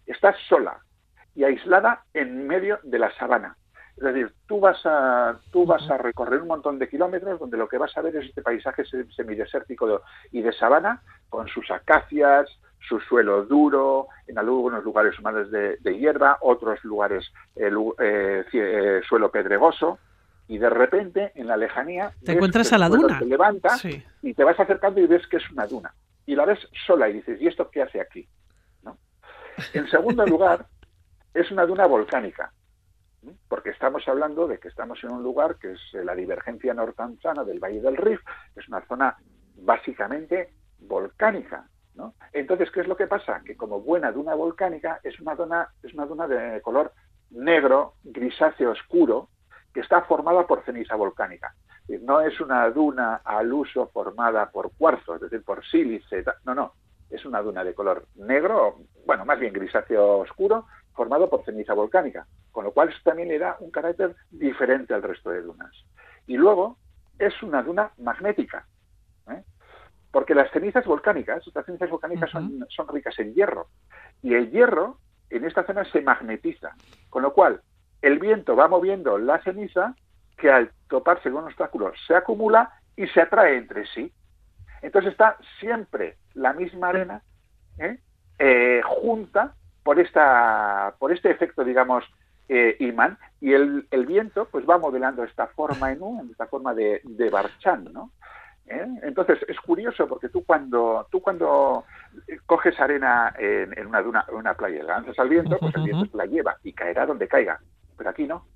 [0.07, 0.79] Está sola
[1.35, 3.57] y aislada en medio de la sabana.
[3.97, 7.69] Es decir, tú vas a, tú vas a recorrer un montón de kilómetros donde lo
[7.69, 12.49] que vas a ver es este paisaje semidesértico y de sabana con sus acacias,
[12.89, 19.01] su suelo duro, en algunos lugares humanos de, de hierba, otros lugares eh, eh, eh,
[19.09, 19.99] suelo pedregoso,
[20.49, 24.03] y de repente en la lejanía te encuentras a la duna, te levanta sí.
[24.23, 25.95] y te vas acercando y ves que es una duna
[26.27, 28.29] y la ves sola y dices, ¿y esto qué hace aquí?
[28.83, 28.97] ¿No?
[29.75, 30.67] En segundo lugar,
[31.35, 32.53] es una duna volcánica,
[33.49, 37.61] porque estamos hablando de que estamos en un lugar que es la divergencia nortanzana del
[37.61, 38.21] Valle del Rif,
[38.57, 39.17] es una zona
[39.57, 42.15] básicamente volcánica, ¿no?
[42.33, 43.43] Entonces, ¿qué es lo que pasa?
[43.45, 46.93] Que como buena duna volcánica es una duna, es una duna de color
[47.31, 49.29] negro, grisáceo oscuro,
[49.73, 51.55] que está formada por ceniza volcánica.
[52.03, 56.73] No es una duna al uso formada por cuarzo, es decir, por sílice, no, no,
[57.11, 62.27] es una duna de color negro, bueno, más bien grisáceo oscuro, formado por ceniza volcánica,
[62.53, 65.71] con lo cual eso también le da un carácter diferente al resto de dunas.
[66.27, 66.79] Y luego
[67.19, 68.67] es una duna magnética,
[69.31, 69.43] ¿eh?
[70.11, 72.59] porque las cenizas volcánicas, estas cenizas volcánicas uh -huh.
[72.59, 73.69] son, son ricas en hierro,
[74.23, 74.99] y el hierro
[75.31, 76.75] en esta zona se magnetiza,
[77.09, 77.63] con lo cual
[78.03, 79.95] el viento va moviendo la ceniza
[80.37, 84.13] que al toparse con un obstáculo se acumula y se atrae entre sí.
[84.83, 87.23] Entonces está siempre la misma arena
[87.79, 87.99] ¿eh?
[88.39, 92.05] Eh, junta por esta por este efecto digamos
[92.49, 96.75] eh, imán y el, el, viento pues va modelando esta forma en U, esta forma
[96.75, 98.11] de, de barchan, ¿no?
[98.67, 98.87] ¿Eh?
[99.03, 101.85] Entonces es curioso porque tú cuando tú cuando
[102.47, 105.75] coges arena en, en una duna, en una playa y la lanzas al viento, pues
[105.75, 107.61] el viento la lleva y caerá donde caiga.
[107.97, 108.47] Pero aquí no.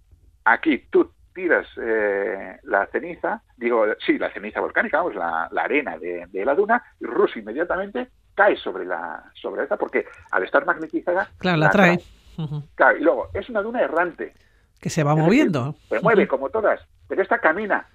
[0.45, 5.99] Aquí tú tiras eh, la ceniza, digo, sí, la ceniza volcánica, vamos, la, la arena
[5.99, 10.65] de, de, la duna, y Rusia inmediatamente cae sobre la sobre esta porque al estar
[10.67, 11.99] magnetizada claro la, la trae,
[12.37, 12.63] Uh -huh.
[12.75, 14.35] claro, y luego es una duna errante
[14.81, 16.31] que se va moviendo decir, se mueve uh -huh.
[16.31, 17.87] como todas pero esta camina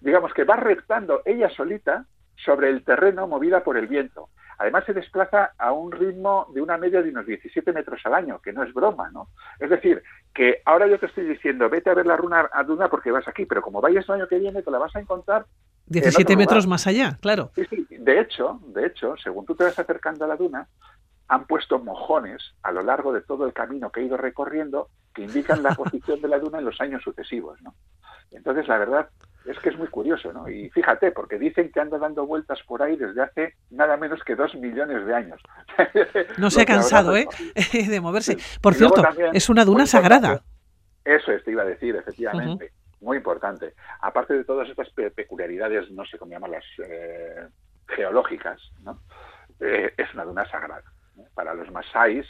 [0.00, 4.92] digamos que va reptando ella solita sobre el terreno movida por el viento además se
[4.94, 8.62] desplaza a un ritmo de una media de unos 17 metros al año, que no
[8.62, 9.28] es broma, ¿no?
[9.60, 10.02] Es decir,
[10.34, 13.28] que ahora yo te estoy diciendo, vete a ver la runa a Duna porque vas
[13.28, 15.44] aquí, pero como vayas el año que viene, te la vas a encontrar
[15.86, 16.70] 17 metros lugar.
[16.70, 17.50] más allá, claro.
[17.54, 17.86] Sí, sí.
[17.90, 20.68] De hecho, de hecho, según tú te vas acercando a la duna,
[21.28, 25.22] han puesto mojones a lo largo de todo el camino que he ido recorriendo que
[25.22, 27.74] indican la posición de la duna en los años sucesivos, ¿no?
[28.30, 29.08] Entonces, la verdad
[29.46, 30.48] es que es muy curioso, ¿no?
[30.48, 34.34] Y fíjate, porque dicen que anda dando vueltas por ahí desde hace nada menos que
[34.34, 35.40] dos millones de años.
[36.38, 37.26] No se ha cansado, ¿eh?
[37.72, 38.36] de moverse.
[38.60, 40.42] Por y cierto, también, es una duna sagrada.
[41.04, 42.64] Eso es, te iba a decir, efectivamente.
[42.64, 42.85] Uh -huh.
[43.06, 43.72] Muy importante.
[44.00, 47.46] Aparte de todas estas peculiaridades, no sé cómo llamarlas, eh,
[47.86, 49.00] geológicas, ¿no?
[49.60, 50.82] Eh, es una duna sagrada.
[51.34, 52.26] Para los masáis,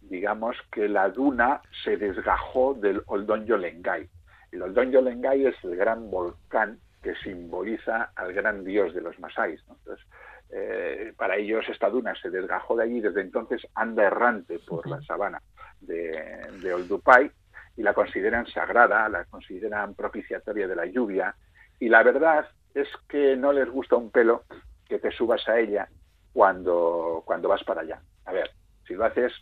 [0.00, 4.08] digamos que la duna se desgajó del Oldón Yolengay.
[4.52, 9.60] El Oldón Yolengay es el gran volcán que simboliza al gran dios de los masáis.
[9.68, 10.06] Entonces,
[10.50, 14.88] eh, para ellos esta duna se desgajó de allí y desde entonces anda errante por
[14.88, 15.42] la sabana
[15.80, 17.32] de, de Oldupay
[17.76, 21.34] y la consideran sagrada, la consideran propiciatoria de la lluvia
[21.80, 24.44] y la verdad es que no les gusta un pelo
[24.88, 25.88] que te subas a ella
[26.32, 28.00] cuando, cuando vas para allá.
[28.26, 28.50] A ver,
[28.86, 29.32] si lo haces,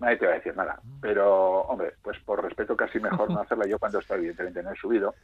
[0.00, 0.80] nadie te va a decir nada.
[1.00, 4.76] Pero, hombre, pues por respeto casi mejor no hacerla yo cuando estoy evidentemente no he
[4.76, 5.14] subido.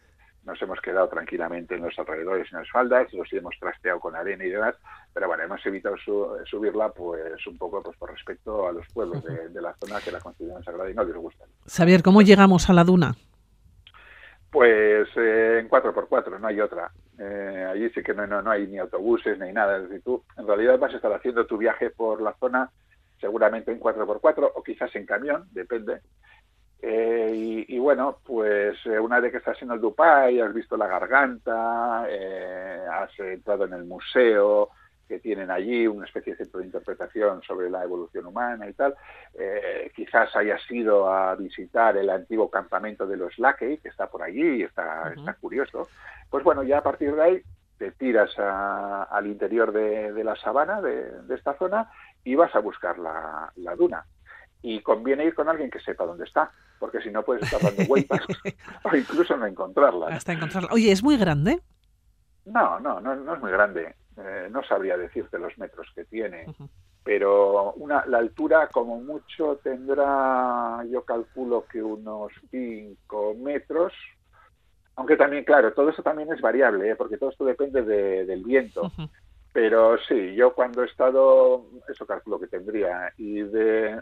[0.46, 4.44] Nos hemos quedado tranquilamente en los alrededores, en las faldas, los hemos trasteado con arena
[4.44, 4.76] y demás,
[5.12, 5.96] pero bueno, hemos evitado
[6.44, 10.20] subirla pues un poco pues por respeto a los pueblos de, la zona que la
[10.20, 11.44] consideran sagrada y no les gusta.
[11.66, 13.16] Xavier, ¿cómo llegamos a la duna?
[14.50, 16.92] Pues eh, en 4x4, no hay otra.
[17.18, 19.78] Eh, allí sí que no, no, hay ni autobuses ni nada.
[19.78, 22.70] Es decir, tú en realidad vas a estar haciendo tu viaje por la zona
[23.20, 26.00] seguramente en 4x4 o quizás en camión, depende.
[26.82, 30.86] Eh, y, bueno, pues eh, una vez que estás en el Dubai, has visto la
[30.86, 34.70] garganta, eh, has entrado en el museo
[35.08, 38.96] que tienen allí, una especie de centro de interpretación sobre la evolución humana y tal,
[39.94, 44.56] quizás hayas ido a visitar el antiguo campamento de los Lackey, que está por allí
[44.56, 45.88] y está, está curioso.
[46.28, 47.42] Pues bueno, ya a partir de ahí
[47.78, 51.88] te tiras al interior de, la sabana de, de, esta zona
[52.24, 54.04] y vas a buscar la, duna.
[54.62, 57.86] Y conviene ir con alguien que sepa dónde está, porque si no puedes estar dando
[57.86, 58.20] vueltas
[58.84, 60.08] o incluso no encontrarla.
[60.08, 60.70] Hasta encontrarla.
[60.72, 61.60] Oye, ¿es muy grande?
[62.46, 63.94] No, no, no, es muy grande.
[64.16, 66.46] Eh, no sabría decirte los metros que tiene,
[67.04, 73.92] pero una, la altura como mucho tendrá, yo calculo que unos 5 metros,
[74.96, 76.96] aunque también, claro, todo eso también es variable, ¿eh?
[76.96, 78.90] porque todo esto depende del viento.
[79.52, 84.00] Pero sí, yo cuando he estado, eso calculo que tendría, y de,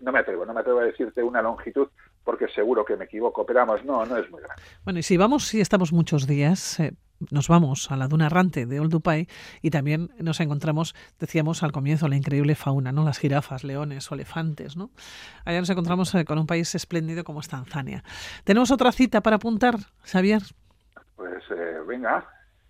[0.00, 1.88] no me atrevo, no me atrevo a decirte una longitud
[2.24, 4.62] porque seguro que me equivoco, pero vamos, no, no es muy grande.
[4.84, 6.92] Bueno, y si vamos, si estamos muchos días, eh,
[7.30, 9.28] nos vamos a la duna errante de Old Dubai
[9.62, 13.04] y también nos encontramos, decíamos al comienzo, la increíble fauna, ¿no?
[13.04, 14.90] Las jirafas, leones elefantes, ¿no?
[15.44, 18.02] Allá nos encontramos eh, con un país espléndido como es Tanzania.
[18.44, 20.42] ¿Tenemos otra cita para apuntar, Xavier?
[21.14, 22.26] Pues eh, venga,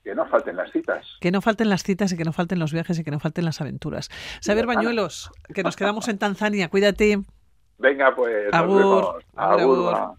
[0.06, 1.04] que no falten las citas.
[1.20, 3.44] Que no falten las citas y que no falten los viajes y que no falten
[3.44, 4.08] las aventuras.
[4.38, 6.68] Saber Bañuelos, que nos quedamos en Tanzania.
[6.68, 7.22] Cuídate.
[7.78, 8.54] Venga, pues.
[8.54, 9.24] Agur.
[9.34, 10.14] Agur.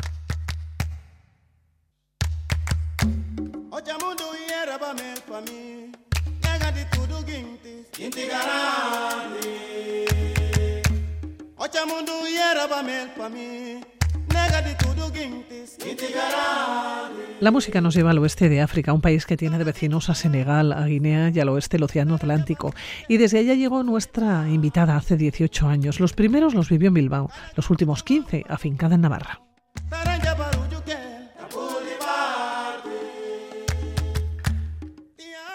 [17.40, 20.16] La música nos lleva al oeste de África, un país que tiene de vecinos a
[20.16, 22.74] Senegal, a Guinea y al oeste del Océano Atlántico.
[23.08, 26.00] Y desde allá llegó nuestra invitada hace 18 años.
[26.00, 29.47] Los primeros los vivió en Bilbao, los últimos 15 afincada en Navarra.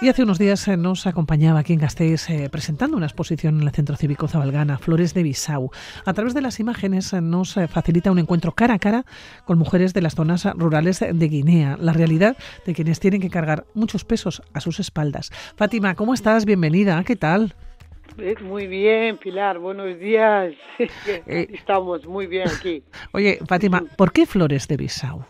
[0.03, 3.69] Y hace unos días eh, nos acompañaba aquí en Gasteiz eh, presentando una exposición en
[3.69, 5.71] el Centro Cívico Zabalgana, Flores de Bisau.
[6.05, 9.05] A través de las imágenes eh, nos facilita un encuentro cara a cara
[9.45, 12.37] con mujeres de las zonas rurales de Guinea, la realidad
[12.67, 15.31] de quienes tienen que cargar muchos pesos a sus espaldas.
[15.57, 16.47] Fátima, ¿cómo estás?
[16.47, 17.55] Bienvenida, ¿qué tal?
[18.43, 20.53] Muy bien, Pilar, buenos días.
[21.27, 22.83] Estamos muy bien aquí.
[23.13, 25.25] Oye, Fátima, ¿por qué Flores de Bisau?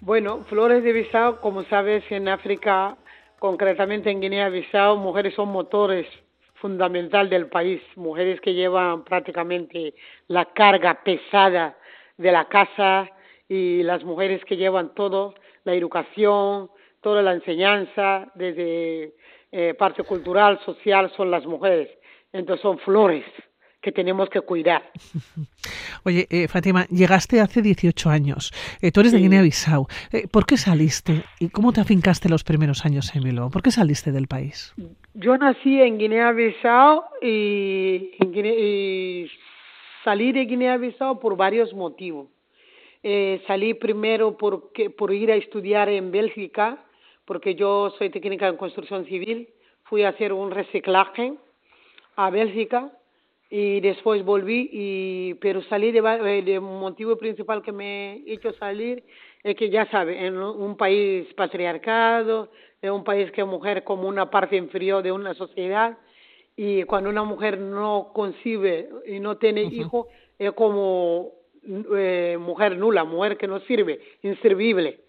[0.00, 2.96] Bueno, Flores de Bisau, como sabes, en África
[3.42, 6.06] concretamente en Guinea-Bissau, mujeres son motores
[6.54, 9.94] fundamental del país, mujeres que llevan prácticamente
[10.28, 11.76] la carga pesada
[12.16, 13.10] de la casa
[13.48, 19.14] y las mujeres que llevan todo, la educación, toda la enseñanza, desde
[19.50, 21.88] eh, parte cultural, social, son las mujeres.
[22.32, 23.24] Entonces son flores
[23.82, 24.82] que tenemos que cuidar.
[26.04, 28.52] Oye, eh, Fátima, llegaste hace 18 años.
[28.80, 29.88] Eh, tú eres de Guinea-Bissau.
[30.12, 33.50] Eh, ¿Por qué saliste y cómo te afincaste los primeros años en Bilbao?
[33.50, 34.72] ¿Por qué saliste del país?
[35.14, 39.30] Yo nací en Guinea-Bissau y, y,
[40.04, 42.28] salí de Guinea-Bissau por varios motivos.
[43.48, 46.84] salí primero porque, por ir a estudiar en Bélgica,
[47.24, 49.48] porque yo soy técnica en construcción civil.
[49.84, 51.34] Fui a hacer un reciclaje
[52.14, 52.92] a Bélgica
[53.54, 59.04] y después volví y pero salí de, eh, de motivo principal que me hecho salir
[59.44, 62.48] es que ya sabe en un país patriarcado
[62.80, 65.98] en un país que mujer como una parte inferior de una sociedad
[66.56, 71.32] y cuando una mujer no concibe y no tiene hijo es como
[71.62, 75.00] eh, mujer nula mujer que no sirve inservible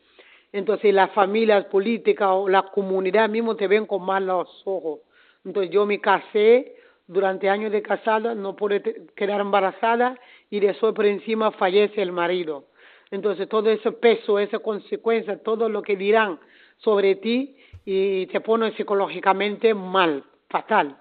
[0.51, 4.99] Entonces las familias políticas o la comunidad mismo te ven con malos ojos.
[5.45, 6.75] Entonces yo me casé,
[7.07, 8.81] durante años de casada no pude
[9.15, 10.17] quedar embarazada
[10.49, 12.65] y después por encima fallece el marido.
[13.11, 16.39] Entonces todo ese peso, esa consecuencia, todo lo que dirán
[16.77, 20.97] sobre ti y te pone psicológicamente mal, fatal.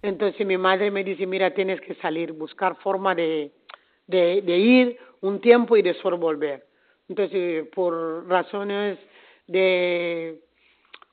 [0.00, 3.52] Entonces mi madre me dice, mira, tienes que salir, buscar forma de,
[4.06, 6.64] de, de ir un tiempo y después volver.
[7.08, 8.98] Entonces, por razones
[9.46, 10.40] de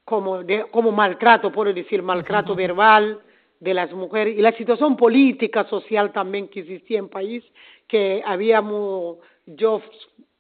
[0.06, 3.22] como, de, como maltrato, puedo decir, maltrato verbal
[3.60, 7.44] de las mujeres y la situación política, social también que existía en el país,
[7.88, 9.82] que habíamos, yo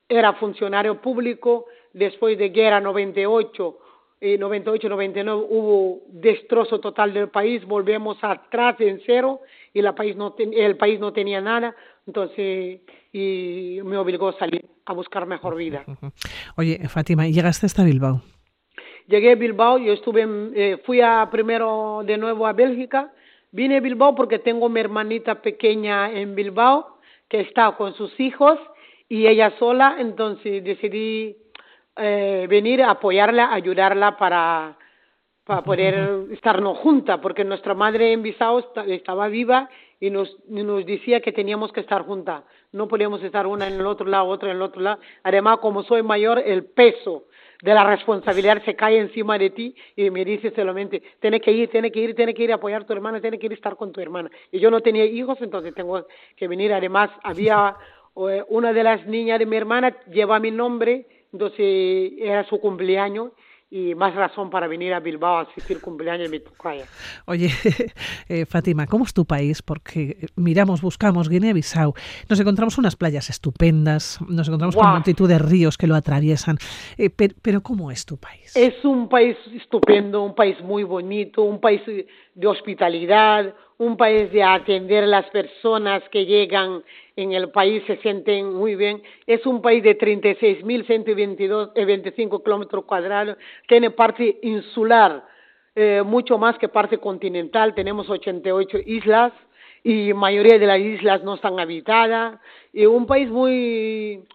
[0.07, 3.77] era funcionario público, después de guerra 98,
[4.21, 9.41] eh, 98, 99 hubo destrozo total del país, volvemos atrás en cero
[9.73, 14.65] y la país no el país no tenía nada, entonces y me obligó a salir
[14.85, 15.85] a buscar mejor vida.
[16.57, 18.21] Oye, Fátima, ¿llegaste hasta Bilbao?
[19.09, 23.11] Llegué a Bilbao, yo estuve, eh, fui a primero de nuevo a Bélgica,
[23.51, 28.59] vine a Bilbao porque tengo mi hermanita pequeña en Bilbao que está con sus hijos
[29.07, 31.35] y ella sola, entonces decidí
[31.95, 34.77] eh, venir a apoyarla, ayudarla para,
[35.43, 41.19] para poder estarnos juntas, porque nuestra madre en Bissau estaba viva y nos, nos decía
[41.21, 42.43] que teníamos que estar juntas.
[42.73, 44.99] No podíamos estar una en el otro lado, otra en el otro lado.
[45.23, 47.23] Además, como soy mayor, el peso
[47.61, 51.69] de la responsabilidad se cae encima de ti y me dice solamente, tienes que ir,
[51.69, 53.55] tienes que ir, tienes que ir a apoyar a tu hermana, tienes que ir a
[53.55, 54.31] estar con tu hermana.
[54.51, 56.05] Y yo no tenía hijos, entonces tengo
[56.35, 56.73] que venir.
[56.73, 57.75] Además, había
[58.29, 63.31] eh, una de las niñas de mi hermana, lleva mi nombre, entonces era su cumpleaños
[63.71, 66.85] y más razón para venir a Bilbao a asistir cumpleaños de mi tocaya.
[67.25, 67.49] Oye,
[68.29, 69.61] eh, Fátima, ¿cómo es tu país?
[69.61, 71.93] Porque miramos, buscamos Guinea-Bissau,
[72.27, 76.57] nos encontramos unas playas estupendas, nos encontramos con multitud de ríos que lo atraviesan,
[76.97, 78.55] eh, pero, pero, ¿cómo es tu país?
[78.55, 84.43] Es un país estupendo, un país muy bonito, un país de hospitalidad, un país de
[84.43, 86.83] atender las personas que llegan
[87.15, 89.01] en el país se sienten muy bien.
[89.25, 95.23] Es un país de 36.125 eh, kilómetros cuadrados, tiene parte insular,
[95.75, 97.73] eh, mucho más que parte continental.
[97.73, 99.31] Tenemos 88 islas
[99.81, 102.37] y mayoría de las islas no están habitadas.
[102.73, 104.25] Y un país muy,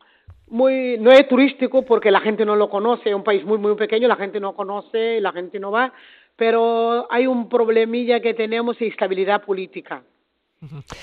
[0.48, 3.74] muy, no es turístico porque la gente no lo conoce, es un país muy, muy
[3.74, 5.92] pequeño, la gente no conoce, la gente no va
[6.36, 10.02] pero hay un problemilla que tenemos estabilidad política.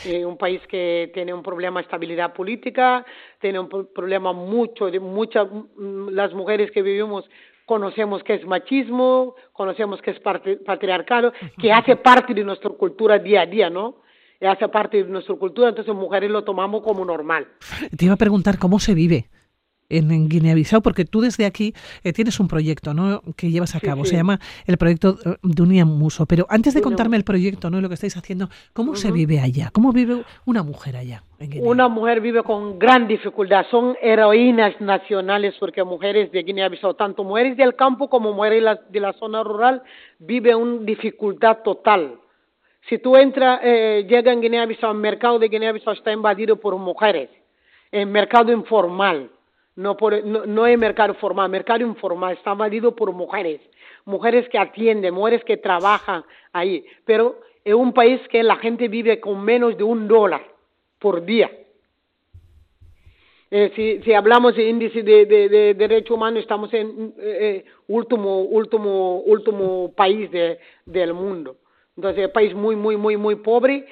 [0.05, 3.05] Eh, un país que tiene un problema de estabilidad política,
[3.39, 7.29] tiene un problema mucho, de muchas, las mujeres que vivimos
[7.65, 13.41] conocemos que es machismo, conocemos que es patriarcado, que hace parte de nuestra cultura día
[13.41, 14.01] a día, ¿no?
[14.41, 17.47] Hace parte de nuestra cultura, entonces mujeres lo tomamos como normal.
[17.95, 19.29] Te iba a preguntar cómo se vive
[19.91, 21.73] en, Guinea-Bissau, porque tú desde aquí
[22.03, 23.21] eh, tienes un proyecto ¿no?
[23.35, 26.25] que llevas a cabo, se llama el proyecto de Unia Muso.
[26.25, 27.79] Pero antes de contarme el proyecto ¿no?
[27.79, 29.69] y lo que estáis haciendo, ¿cómo se vive allá?
[29.71, 31.23] ¿Cómo vive una mujer allá?
[31.61, 37.57] una mujer vive con gran dificultad, son heroínas nacionales porque mujeres de Guinea-Bissau, tanto mujeres
[37.57, 39.81] del campo como mujeres de la, zona rural,
[40.19, 42.19] viven una dificultad total.
[42.87, 47.29] Si tú entras, eh, llega en Guinea-Bissau, el mercado de Guinea-Bissau está invadido por mujeres,
[47.91, 49.31] el mercado informal
[49.75, 53.61] no, por, no, no es mercado formal, mercado informal, está invadido por mujeres,
[54.05, 59.19] mujeres que atienden, mujeres que trabajan ahí, pero es un país que la gente vive
[59.19, 60.41] con menos de un dólar
[60.99, 61.49] por día.
[63.53, 67.65] Eh, si, si hablamos de índice de, de, de derechos humanos, estamos en eh, eh,
[67.87, 71.57] último, último, último país de, del mundo.
[71.97, 73.85] Entonces, es país muy, muy, muy, muy pobre,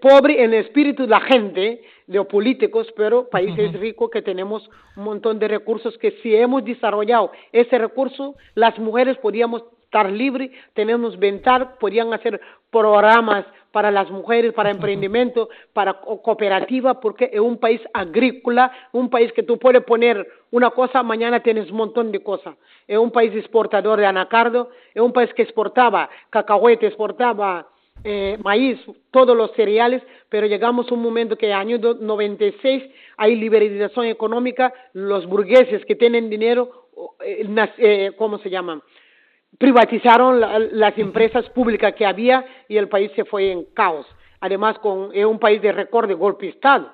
[0.00, 4.68] pobre en el espíritu de la gente, de los políticos, pero países ricos que tenemos
[4.96, 10.50] un montón de recursos que si hemos desarrollado ese recurso, las mujeres podríamos estar libres,
[10.74, 12.40] tenemos ventaja, podrían hacer
[12.70, 19.32] programas para las mujeres, para emprendimiento, para cooperativa, porque es un país agrícola, un país
[19.32, 22.56] que tú puedes poner una cosa, mañana tienes un montón de cosas.
[22.86, 27.66] Es un país exportador de anacardo, es un país que exportaba cacahuete, exportaba
[28.04, 28.78] eh, maíz,
[29.10, 32.84] todos los cereales, pero llegamos a un momento que en el año 96
[33.16, 36.88] hay liberalización económica, los burgueses que tienen dinero,
[37.24, 37.46] eh,
[37.78, 38.82] eh, ¿cómo se llaman?
[39.56, 44.06] privatizaron las empresas públicas que había y el país se fue en caos.
[44.40, 46.92] Además, con, es un país de récord de golpe de Estado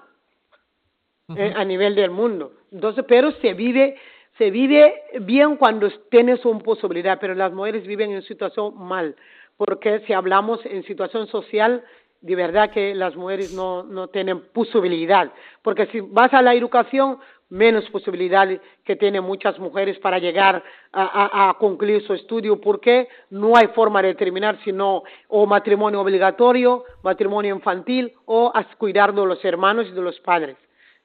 [1.37, 2.53] eh, a nivel del mundo.
[2.71, 3.97] Entonces, pero se vive,
[4.39, 9.15] se vive bien cuando tienes una posibilidad, pero las mujeres viven en situación mal,
[9.57, 11.85] porque si hablamos en situación social,
[12.21, 15.31] de verdad que las mujeres no, no tienen posibilidad,
[15.63, 17.19] porque si vas a la educación,
[17.51, 23.57] menos posibilidades que tienen muchas mujeres para llegar a, a, concluir su estudio, porque no
[23.57, 29.45] hay forma de terminar sino o matrimonio obligatorio, matrimonio infantil o a cuidar de los
[29.45, 30.57] hermanos y de los padres.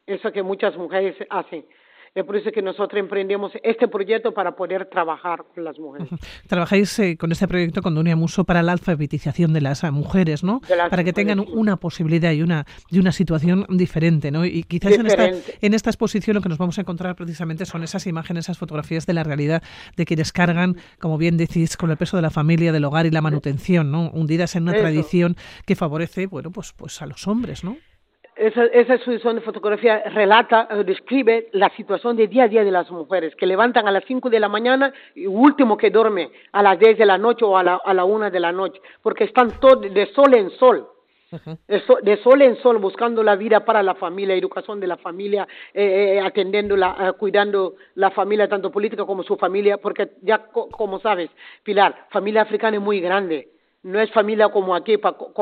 [0.07, 1.65] Eso que muchas mujeres hacen.
[2.15, 6.07] Es por eso que nosotros emprendemos este proyecto para poder trabajar con las mujeres.
[6.47, 10.61] Trabajáis eh, con este proyecto con Dunia Muso para la alfabetización de las mujeres, ¿no?
[10.89, 14.45] para que tengan una posibilidad y una, y una situación diferente, ¿no?
[14.45, 15.29] Y quizás en esta,
[15.61, 19.05] en esta exposición lo que nos vamos a encontrar precisamente son esas imágenes, esas fotografías
[19.05, 19.63] de la realidad
[19.95, 23.11] de quienes cargan, como bien decís, con el peso de la familia, del hogar y
[23.11, 24.09] la manutención, ¿no?
[24.11, 25.35] Hundidas en una tradición
[25.65, 27.77] que favorece, bueno, pues, pues a los hombres, ¿no?
[28.39, 32.71] Esa, esa exposición de fotografía relata, eh, describe la situación de día a día de
[32.71, 36.63] las mujeres, que levantan a las 5 de la mañana y último que duerme a
[36.63, 39.25] las 10 de la noche o a la, a la 1 de la noche, porque
[39.25, 40.87] están todos de sol en sol.
[41.67, 46.15] De, sol, en sol, buscando la vida para la familia, educación de la familia, eh,
[46.15, 50.99] eh atendiendo, la, eh, cuidando la familia, tanto política como su familia, porque ya, como
[50.99, 51.29] sabes,
[51.61, 53.47] Pilar, familia africana es muy grande
[53.83, 54.95] no es familia como aquí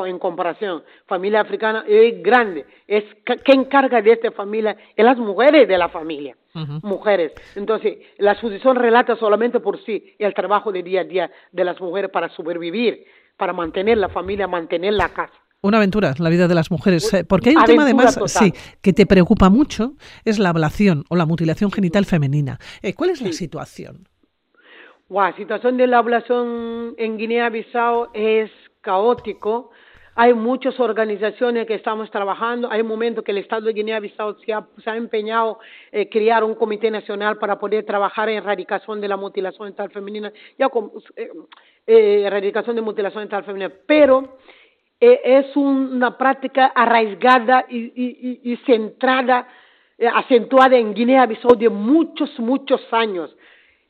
[0.05, 0.83] en comparación.
[1.07, 2.65] Familia africana es grande.
[2.87, 3.03] Es
[3.43, 6.35] quien encarga de esta familia es las mujeres de la familia.
[6.81, 7.33] Mujeres.
[7.55, 11.79] Entonces, la exposición relata solamente por sí el trabajo de día a día de las
[11.79, 13.05] mujeres para sobrevivir,
[13.37, 15.33] para mantener la familia, mantener la casa.
[15.61, 17.13] Una aventura, la vida de las mujeres.
[17.13, 21.15] Eh, porque hay un tema además, sí, que te preocupa mucho, es la ablación o
[21.15, 22.59] la mutilación genital femenina.
[22.81, 24.07] Eh, ¿Cuál es la situación?
[25.09, 28.51] La situación de la población en Guinea-Bissau es
[28.81, 29.71] caótico.
[30.15, 32.69] Hay muchas organizaciones que estamos trabajando.
[32.69, 35.59] Hay momentos que el Estado de Guinea-Bissau se ha, empeñado
[35.93, 39.91] en eh, crear un comité nacional para poder trabajar en erradicación de la mutilación genital
[39.91, 40.69] femenina, ya
[41.15, 41.29] eh,
[41.85, 43.71] eh, erradicación de mutilación femenina.
[43.85, 44.39] Pero
[44.99, 49.47] es una práctica arraigada y, y, y centrada,
[50.15, 53.33] acentuada en Guinea-Bissau de muchos, muchos años.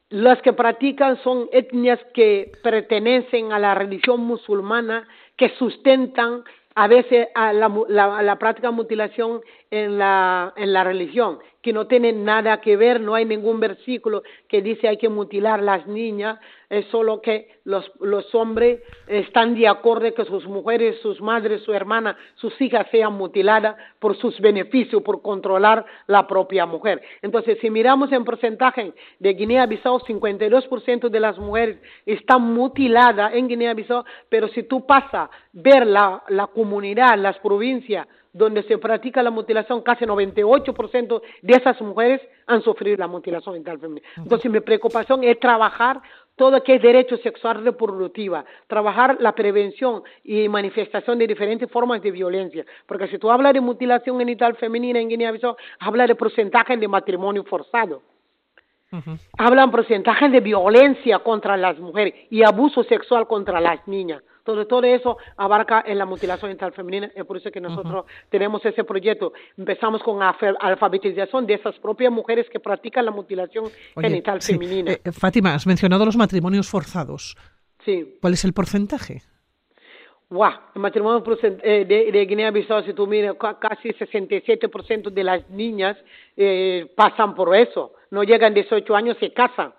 [0.09, 6.43] Las que practican son etnias que pertenecen a la religión musulmana, que sustentan
[6.75, 9.41] a veces a la, la, la práctica de mutilación
[9.71, 14.23] en la, en la religión, que no tienen nada que ver, no hay ningún versículo
[14.47, 16.39] que dice hay que mutilar las niñas,
[16.69, 21.73] es solo que los, los hombres están de acuerdo que sus mujeres, sus madres, su
[21.73, 27.01] hermana, sus hijas sean mutiladas por sus beneficios, por controlar la propia mujer.
[27.21, 34.05] Entonces, si miramos en porcentaje de Guinea-Bissau, 52% de las mujeres están mutiladas en Guinea-Bissau,
[34.29, 39.81] pero si tú pasas ver la, la comunidad, las provincias, donde se practica la mutilación,
[39.81, 44.07] casi 98% de esas mujeres han sufrido la mutilación genital femenina.
[44.17, 46.01] Entonces, mi preocupación es trabajar
[46.35, 52.11] todo que es derecho sexual reproductiva, trabajar la prevención y manifestación de diferentes formas de
[52.11, 52.63] violencia.
[52.85, 57.43] Porque si tú hablas de mutilación genital femenina en Guinea-Bissau, habla de porcentaje de matrimonio
[57.43, 58.03] forzado.
[59.37, 64.23] Hablan porcentaje de violencia contra las mujeres y abuso sexual contra las niñas.
[64.43, 68.65] Todo, todo eso abarca en la mutilación genital femenina, es por eso que nosotros tenemos
[68.65, 69.33] ese proyecto.
[69.57, 73.65] Empezamos con alfabetización de esas propias mujeres que practican la mutilación
[73.99, 74.93] genital femenina.
[74.93, 77.35] Eh, Fátima, has mencionado los matrimonios forzados.
[77.83, 78.17] Sí.
[78.21, 79.21] ¿Cuál es el porcentaje?
[80.29, 85.97] Wow, el matrimonio eh, de, de Guinea-Bissau, si tú miras, casi 67% de las niñas
[86.37, 87.93] eh, pasan por eso.
[88.11, 89.73] No llegan 18 años, se casan.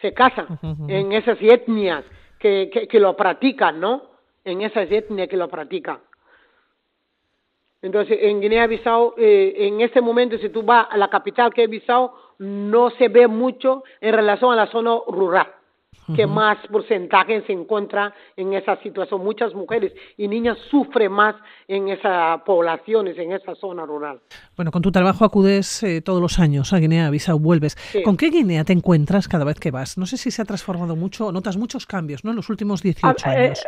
[0.00, 0.58] Se casan
[0.88, 2.04] en esas etnias
[2.38, 4.02] que, que, lo practican, ¿no?
[4.44, 5.98] En esas etnias que lo practican.
[7.82, 11.70] Entonces, en Guinea-Bissau, eh, en este momento, si tú vas a la capital que es
[11.70, 15.48] Bissau, no se ve mucho en relación a la zona rural
[16.14, 19.22] que más porcentaje se encuentra en esa situación.
[19.22, 21.36] Muchas mujeres y niñas sufren más
[21.68, 24.20] en esas poblaciones, en esa zona rural.
[24.56, 27.76] Bueno, con tu trabajo acudes eh, todos los años a Guinea-Bissau, vuelves.
[28.04, 29.98] ¿Con qué Guinea te encuentras cada vez que vas?
[29.98, 32.30] No sé si se ha transformado mucho, notas muchos cambios, ¿no?
[32.30, 33.66] En los últimos 18 ah, eh, años.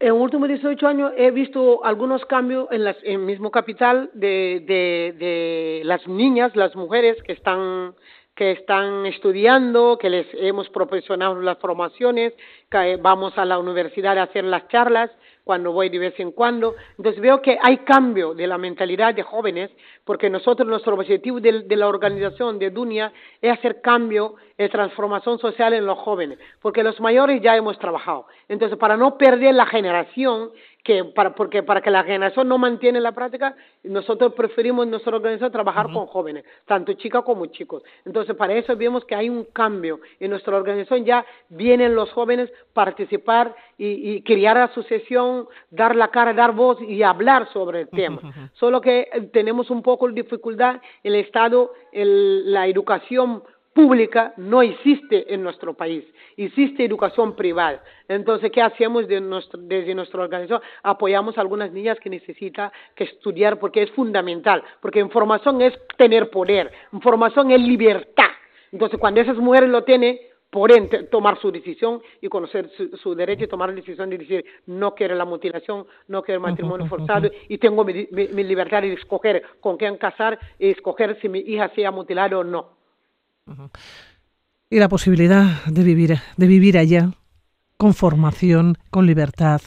[0.00, 4.10] en los últimos 18 años he visto algunos cambios en, las, en el mismo capital
[4.14, 7.94] de, de, de las niñas, las mujeres que están
[8.34, 12.32] que están estudiando, que les hemos proporcionado las formaciones,
[12.70, 15.10] que vamos a la universidad a hacer las charlas
[15.44, 16.74] cuando voy de vez en cuando.
[16.96, 19.70] Entonces veo que hay cambio de la mentalidad de jóvenes,
[20.04, 25.72] porque nosotros, nuestro objetivo de, la organización de Dunia es hacer cambio, y transformación social
[25.74, 28.26] en los jóvenes, porque los mayores ya hemos trabajado.
[28.48, 30.50] Entonces, para no perder la generación
[30.82, 33.54] que para, porque para que la generación no mantiene la práctica,
[33.84, 37.82] nosotros preferimos en nuestra organización trabajar con jóvenes, tanto chicas como chicos.
[38.04, 40.00] Entonces, para eso vemos que hay un cambio.
[40.18, 46.32] En nuestra organización ya vienen los jóvenes participar y, y crear asociación, dar la cara,
[46.32, 48.20] dar voz y hablar sobre el tema.
[48.54, 53.42] Solo que eh, tenemos un poco de dificultad, el Estado, el, la educación
[53.74, 56.04] pública no existe en nuestro país,
[56.36, 57.82] existe educación privada.
[58.08, 60.60] Entonces, ¿qué hacemos de nuestro, desde nuestra organización?
[60.82, 66.30] Apoyamos a algunas niñas que necesitan que estudiar porque es fundamental, porque información es tener
[66.30, 68.30] poder, información es libertad.
[68.70, 70.18] Entonces, cuando esas mujeres lo tienen,
[70.50, 72.70] pueden tomar su decisión y conocer
[73.02, 76.50] su, derecho y tomar la decisión de decir no quiero la mutilación, no quiero el
[76.50, 81.30] matrimonio forzado y tengo mi, mi libertad de escoger con quién casar y escoger si
[81.30, 82.81] mi hija sea mutilada o no.
[84.70, 87.10] Y la posibilidad de vivir, de vivir allá
[87.76, 89.60] con formación, con libertad,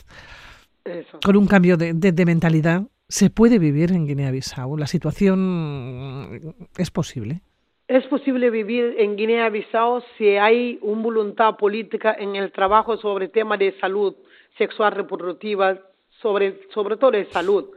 [1.24, 4.78] con un cambio de, de, mentalidad, ¿se puede vivir en Guinea-Bissau?
[4.78, 7.42] ¿La situación es posible?
[7.88, 13.60] Es posible vivir en Guinea-Bissau si hay una voluntad política en el trabajo sobre temas
[13.60, 14.16] de salud
[14.58, 15.78] sexual reproductiva,
[16.22, 17.70] sobre, sobre todo de salud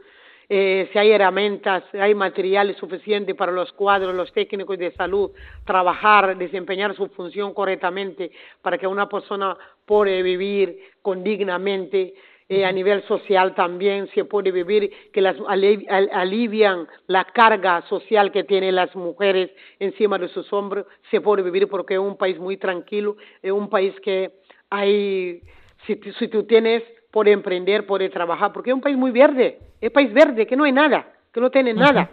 [0.51, 5.29] eh, si hay herramientas, hay materiales suficientes para los cuadros, los técnicos de salud,
[5.63, 8.31] trabajar, desempeñar su función correctamente
[8.63, 12.15] para que una persona pueda vivir con dignamente.
[12.51, 18.43] Eh, a nivel social también se puede vivir, que las alivian la carga social que
[18.43, 22.57] tienen las mujeres encima de sus hombros, se puede vivir porque es un país muy
[22.57, 24.31] tranquilo, es un país que
[24.71, 25.43] hay,
[25.85, 26.81] si, si tú tienes
[27.11, 30.55] por emprender, por trabajar, porque es un país muy verde, es un país verde, que
[30.55, 32.09] no hay nada, que no tiene nada.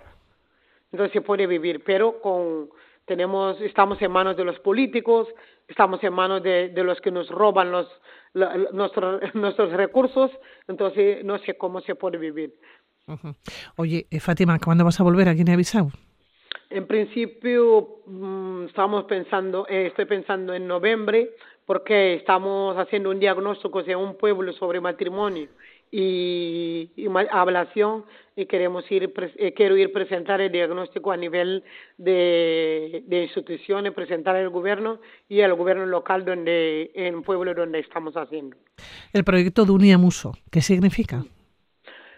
[0.92, 2.70] Entonces se puede vivir, pero con
[3.05, 5.28] tenemos estamos en manos de los políticos,
[5.68, 7.88] estamos en manos de, de los que nos roban los,
[8.72, 10.30] nuestros, nuestros recursos,
[10.68, 12.55] entonces no sé cómo se puede vivir.
[13.76, 15.90] Oye, eh, Fátima, ¿cuándo vas a volver a Guinea-Bissau?
[16.70, 21.30] En principio mmm, estamos pensando, eh, estoy pensando en noviembre,
[21.67, 25.49] porque estamos haciendo un diagnóstico en un pueblo sobre matrimonio
[25.91, 28.05] y, y ablación
[28.37, 31.64] y queremos ir eh, quiero ir presentar el diagnóstico a nivel
[31.99, 38.14] de, de instituciones presentar al gobierno y al gobierno local donde en pueblo donde estamos
[38.17, 38.57] haciendo.
[39.12, 41.25] El proyecto Dunia Muso qué significa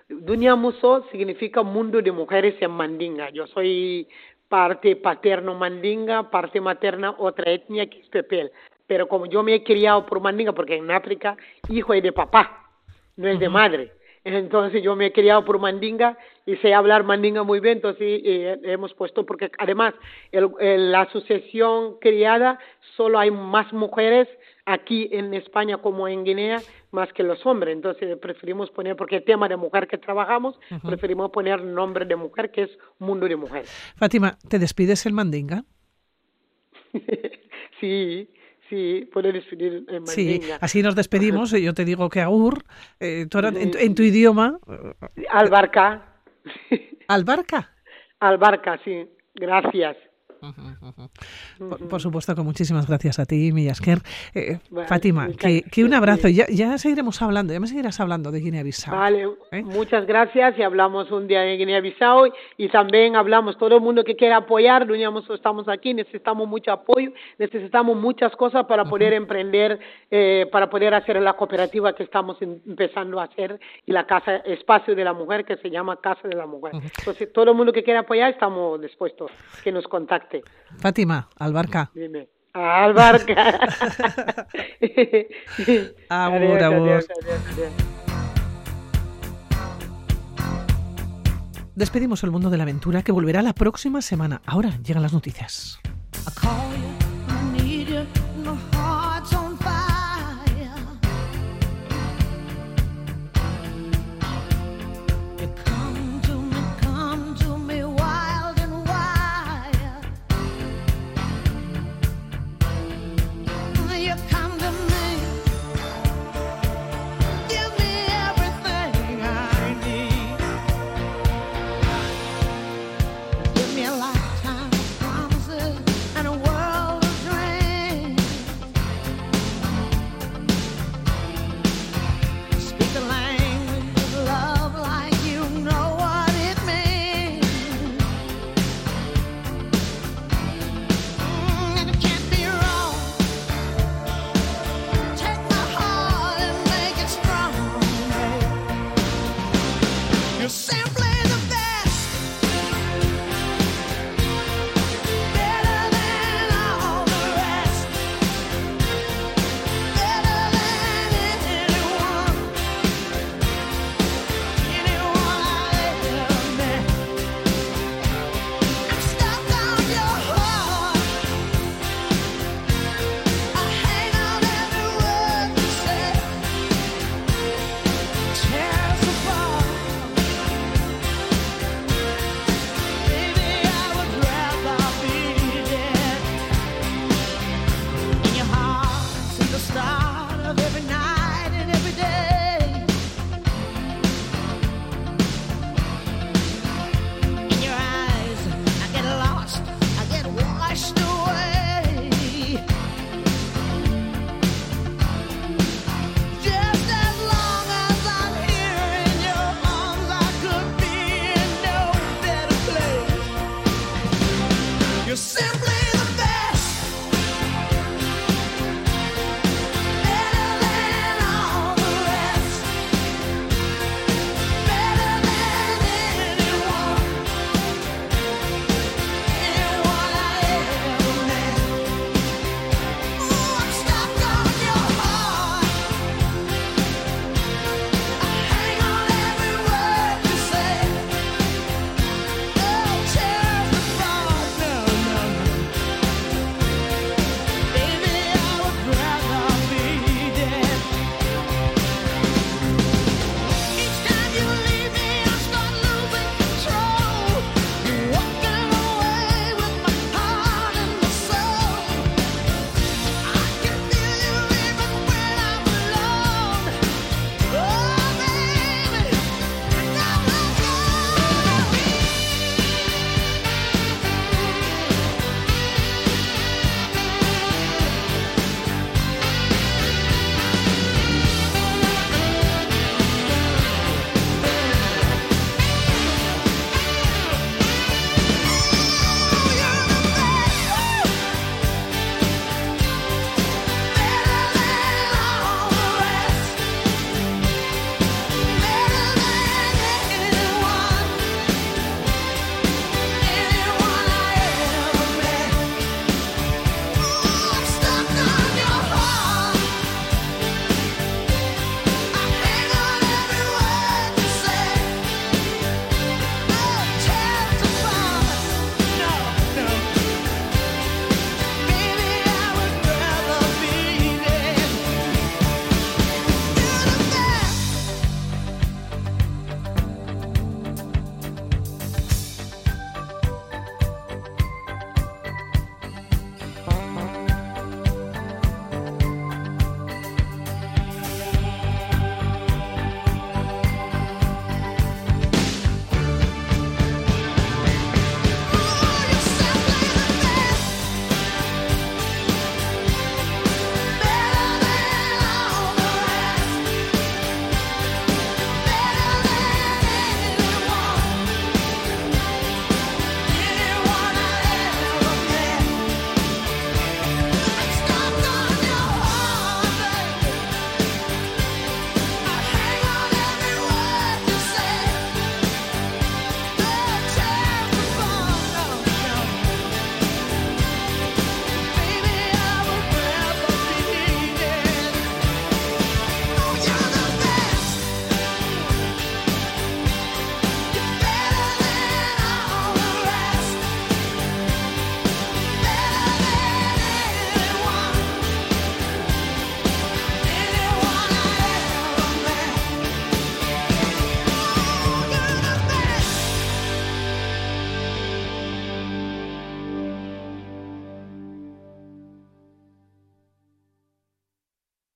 [0.09, 3.29] Dunia Muso significa mundo de mujeres en Mandinga.
[3.31, 4.09] Yo soy
[4.49, 8.51] parte paterno mandinga parte materna otra etnia que es Pepel
[8.89, 11.37] pero como yo me he criado por mandinga, porque en África
[11.69, 12.71] hijo es de papá,
[13.17, 13.93] no es de madre.
[14.25, 18.59] Entonces yo me he criado por mandinga y sé hablar mandinga muy bien, entonces eh,
[18.65, 19.95] hemos puesto, porque además
[20.33, 20.51] el,
[20.91, 22.59] la asociación criada
[22.97, 24.29] solo hay más mujeres
[24.67, 26.61] aquí en España como en Guinea
[26.91, 31.31] más que los hombres, entonces preferimos poner, porque el tema de mujer que trabajamos, preferimos
[31.31, 33.65] poner nombre de mujer que es mundo de mujer.
[33.97, 35.65] Fátima, ¿te despides el mandinga?
[37.81, 38.29] sí,
[38.69, 40.07] Sí, puede despedir en.
[40.07, 41.51] Sí, así nos despedimos.
[41.53, 42.65] Yo te digo que Agur,
[43.01, 44.59] eh, tú en, en, tu idioma.
[45.31, 46.21] Albarca.
[47.09, 47.71] ¿Albarca?
[48.21, 49.07] Albarca, sí.
[49.35, 49.97] Gracias.
[51.89, 53.99] Por, supuesto que muchísimas gracias a ti, Millasker.
[54.35, 56.29] Eh, Fátima, que, que, un abrazo.
[56.29, 58.95] Ya, ya seguiremos hablando, ya me seguirás hablando de Guinea-Bissau.
[58.95, 59.63] Vale, ¿eh?
[59.63, 64.17] muchas gracias y hablamos un día de Guinea-Bissau y también hablamos todo el mundo que
[64.17, 64.87] quiera apoyar,
[65.35, 69.79] estamos aquí, necesitamos mucho apoyo, necesitamos muchas cosas para poder emprender,
[70.11, 74.95] eh, para poder hacer la cooperativa que estamos empezando a hacer y la casa, espacio
[74.95, 76.73] de la mujer que se llama Casa de la Mujer.
[76.75, 79.31] Entonces, todo el mundo que quiera apoyar, estamos dispuestos
[79.63, 80.28] que nos contacte.
[80.79, 81.91] Fátima, Albarca.
[81.95, 82.29] Dime.
[82.53, 83.69] Albarca.
[86.09, 87.05] amor, amor.
[91.75, 94.43] Despedimos el mundo de la aventura que volverá la próxima semana.
[94.47, 95.79] Ahora llegan las noticias.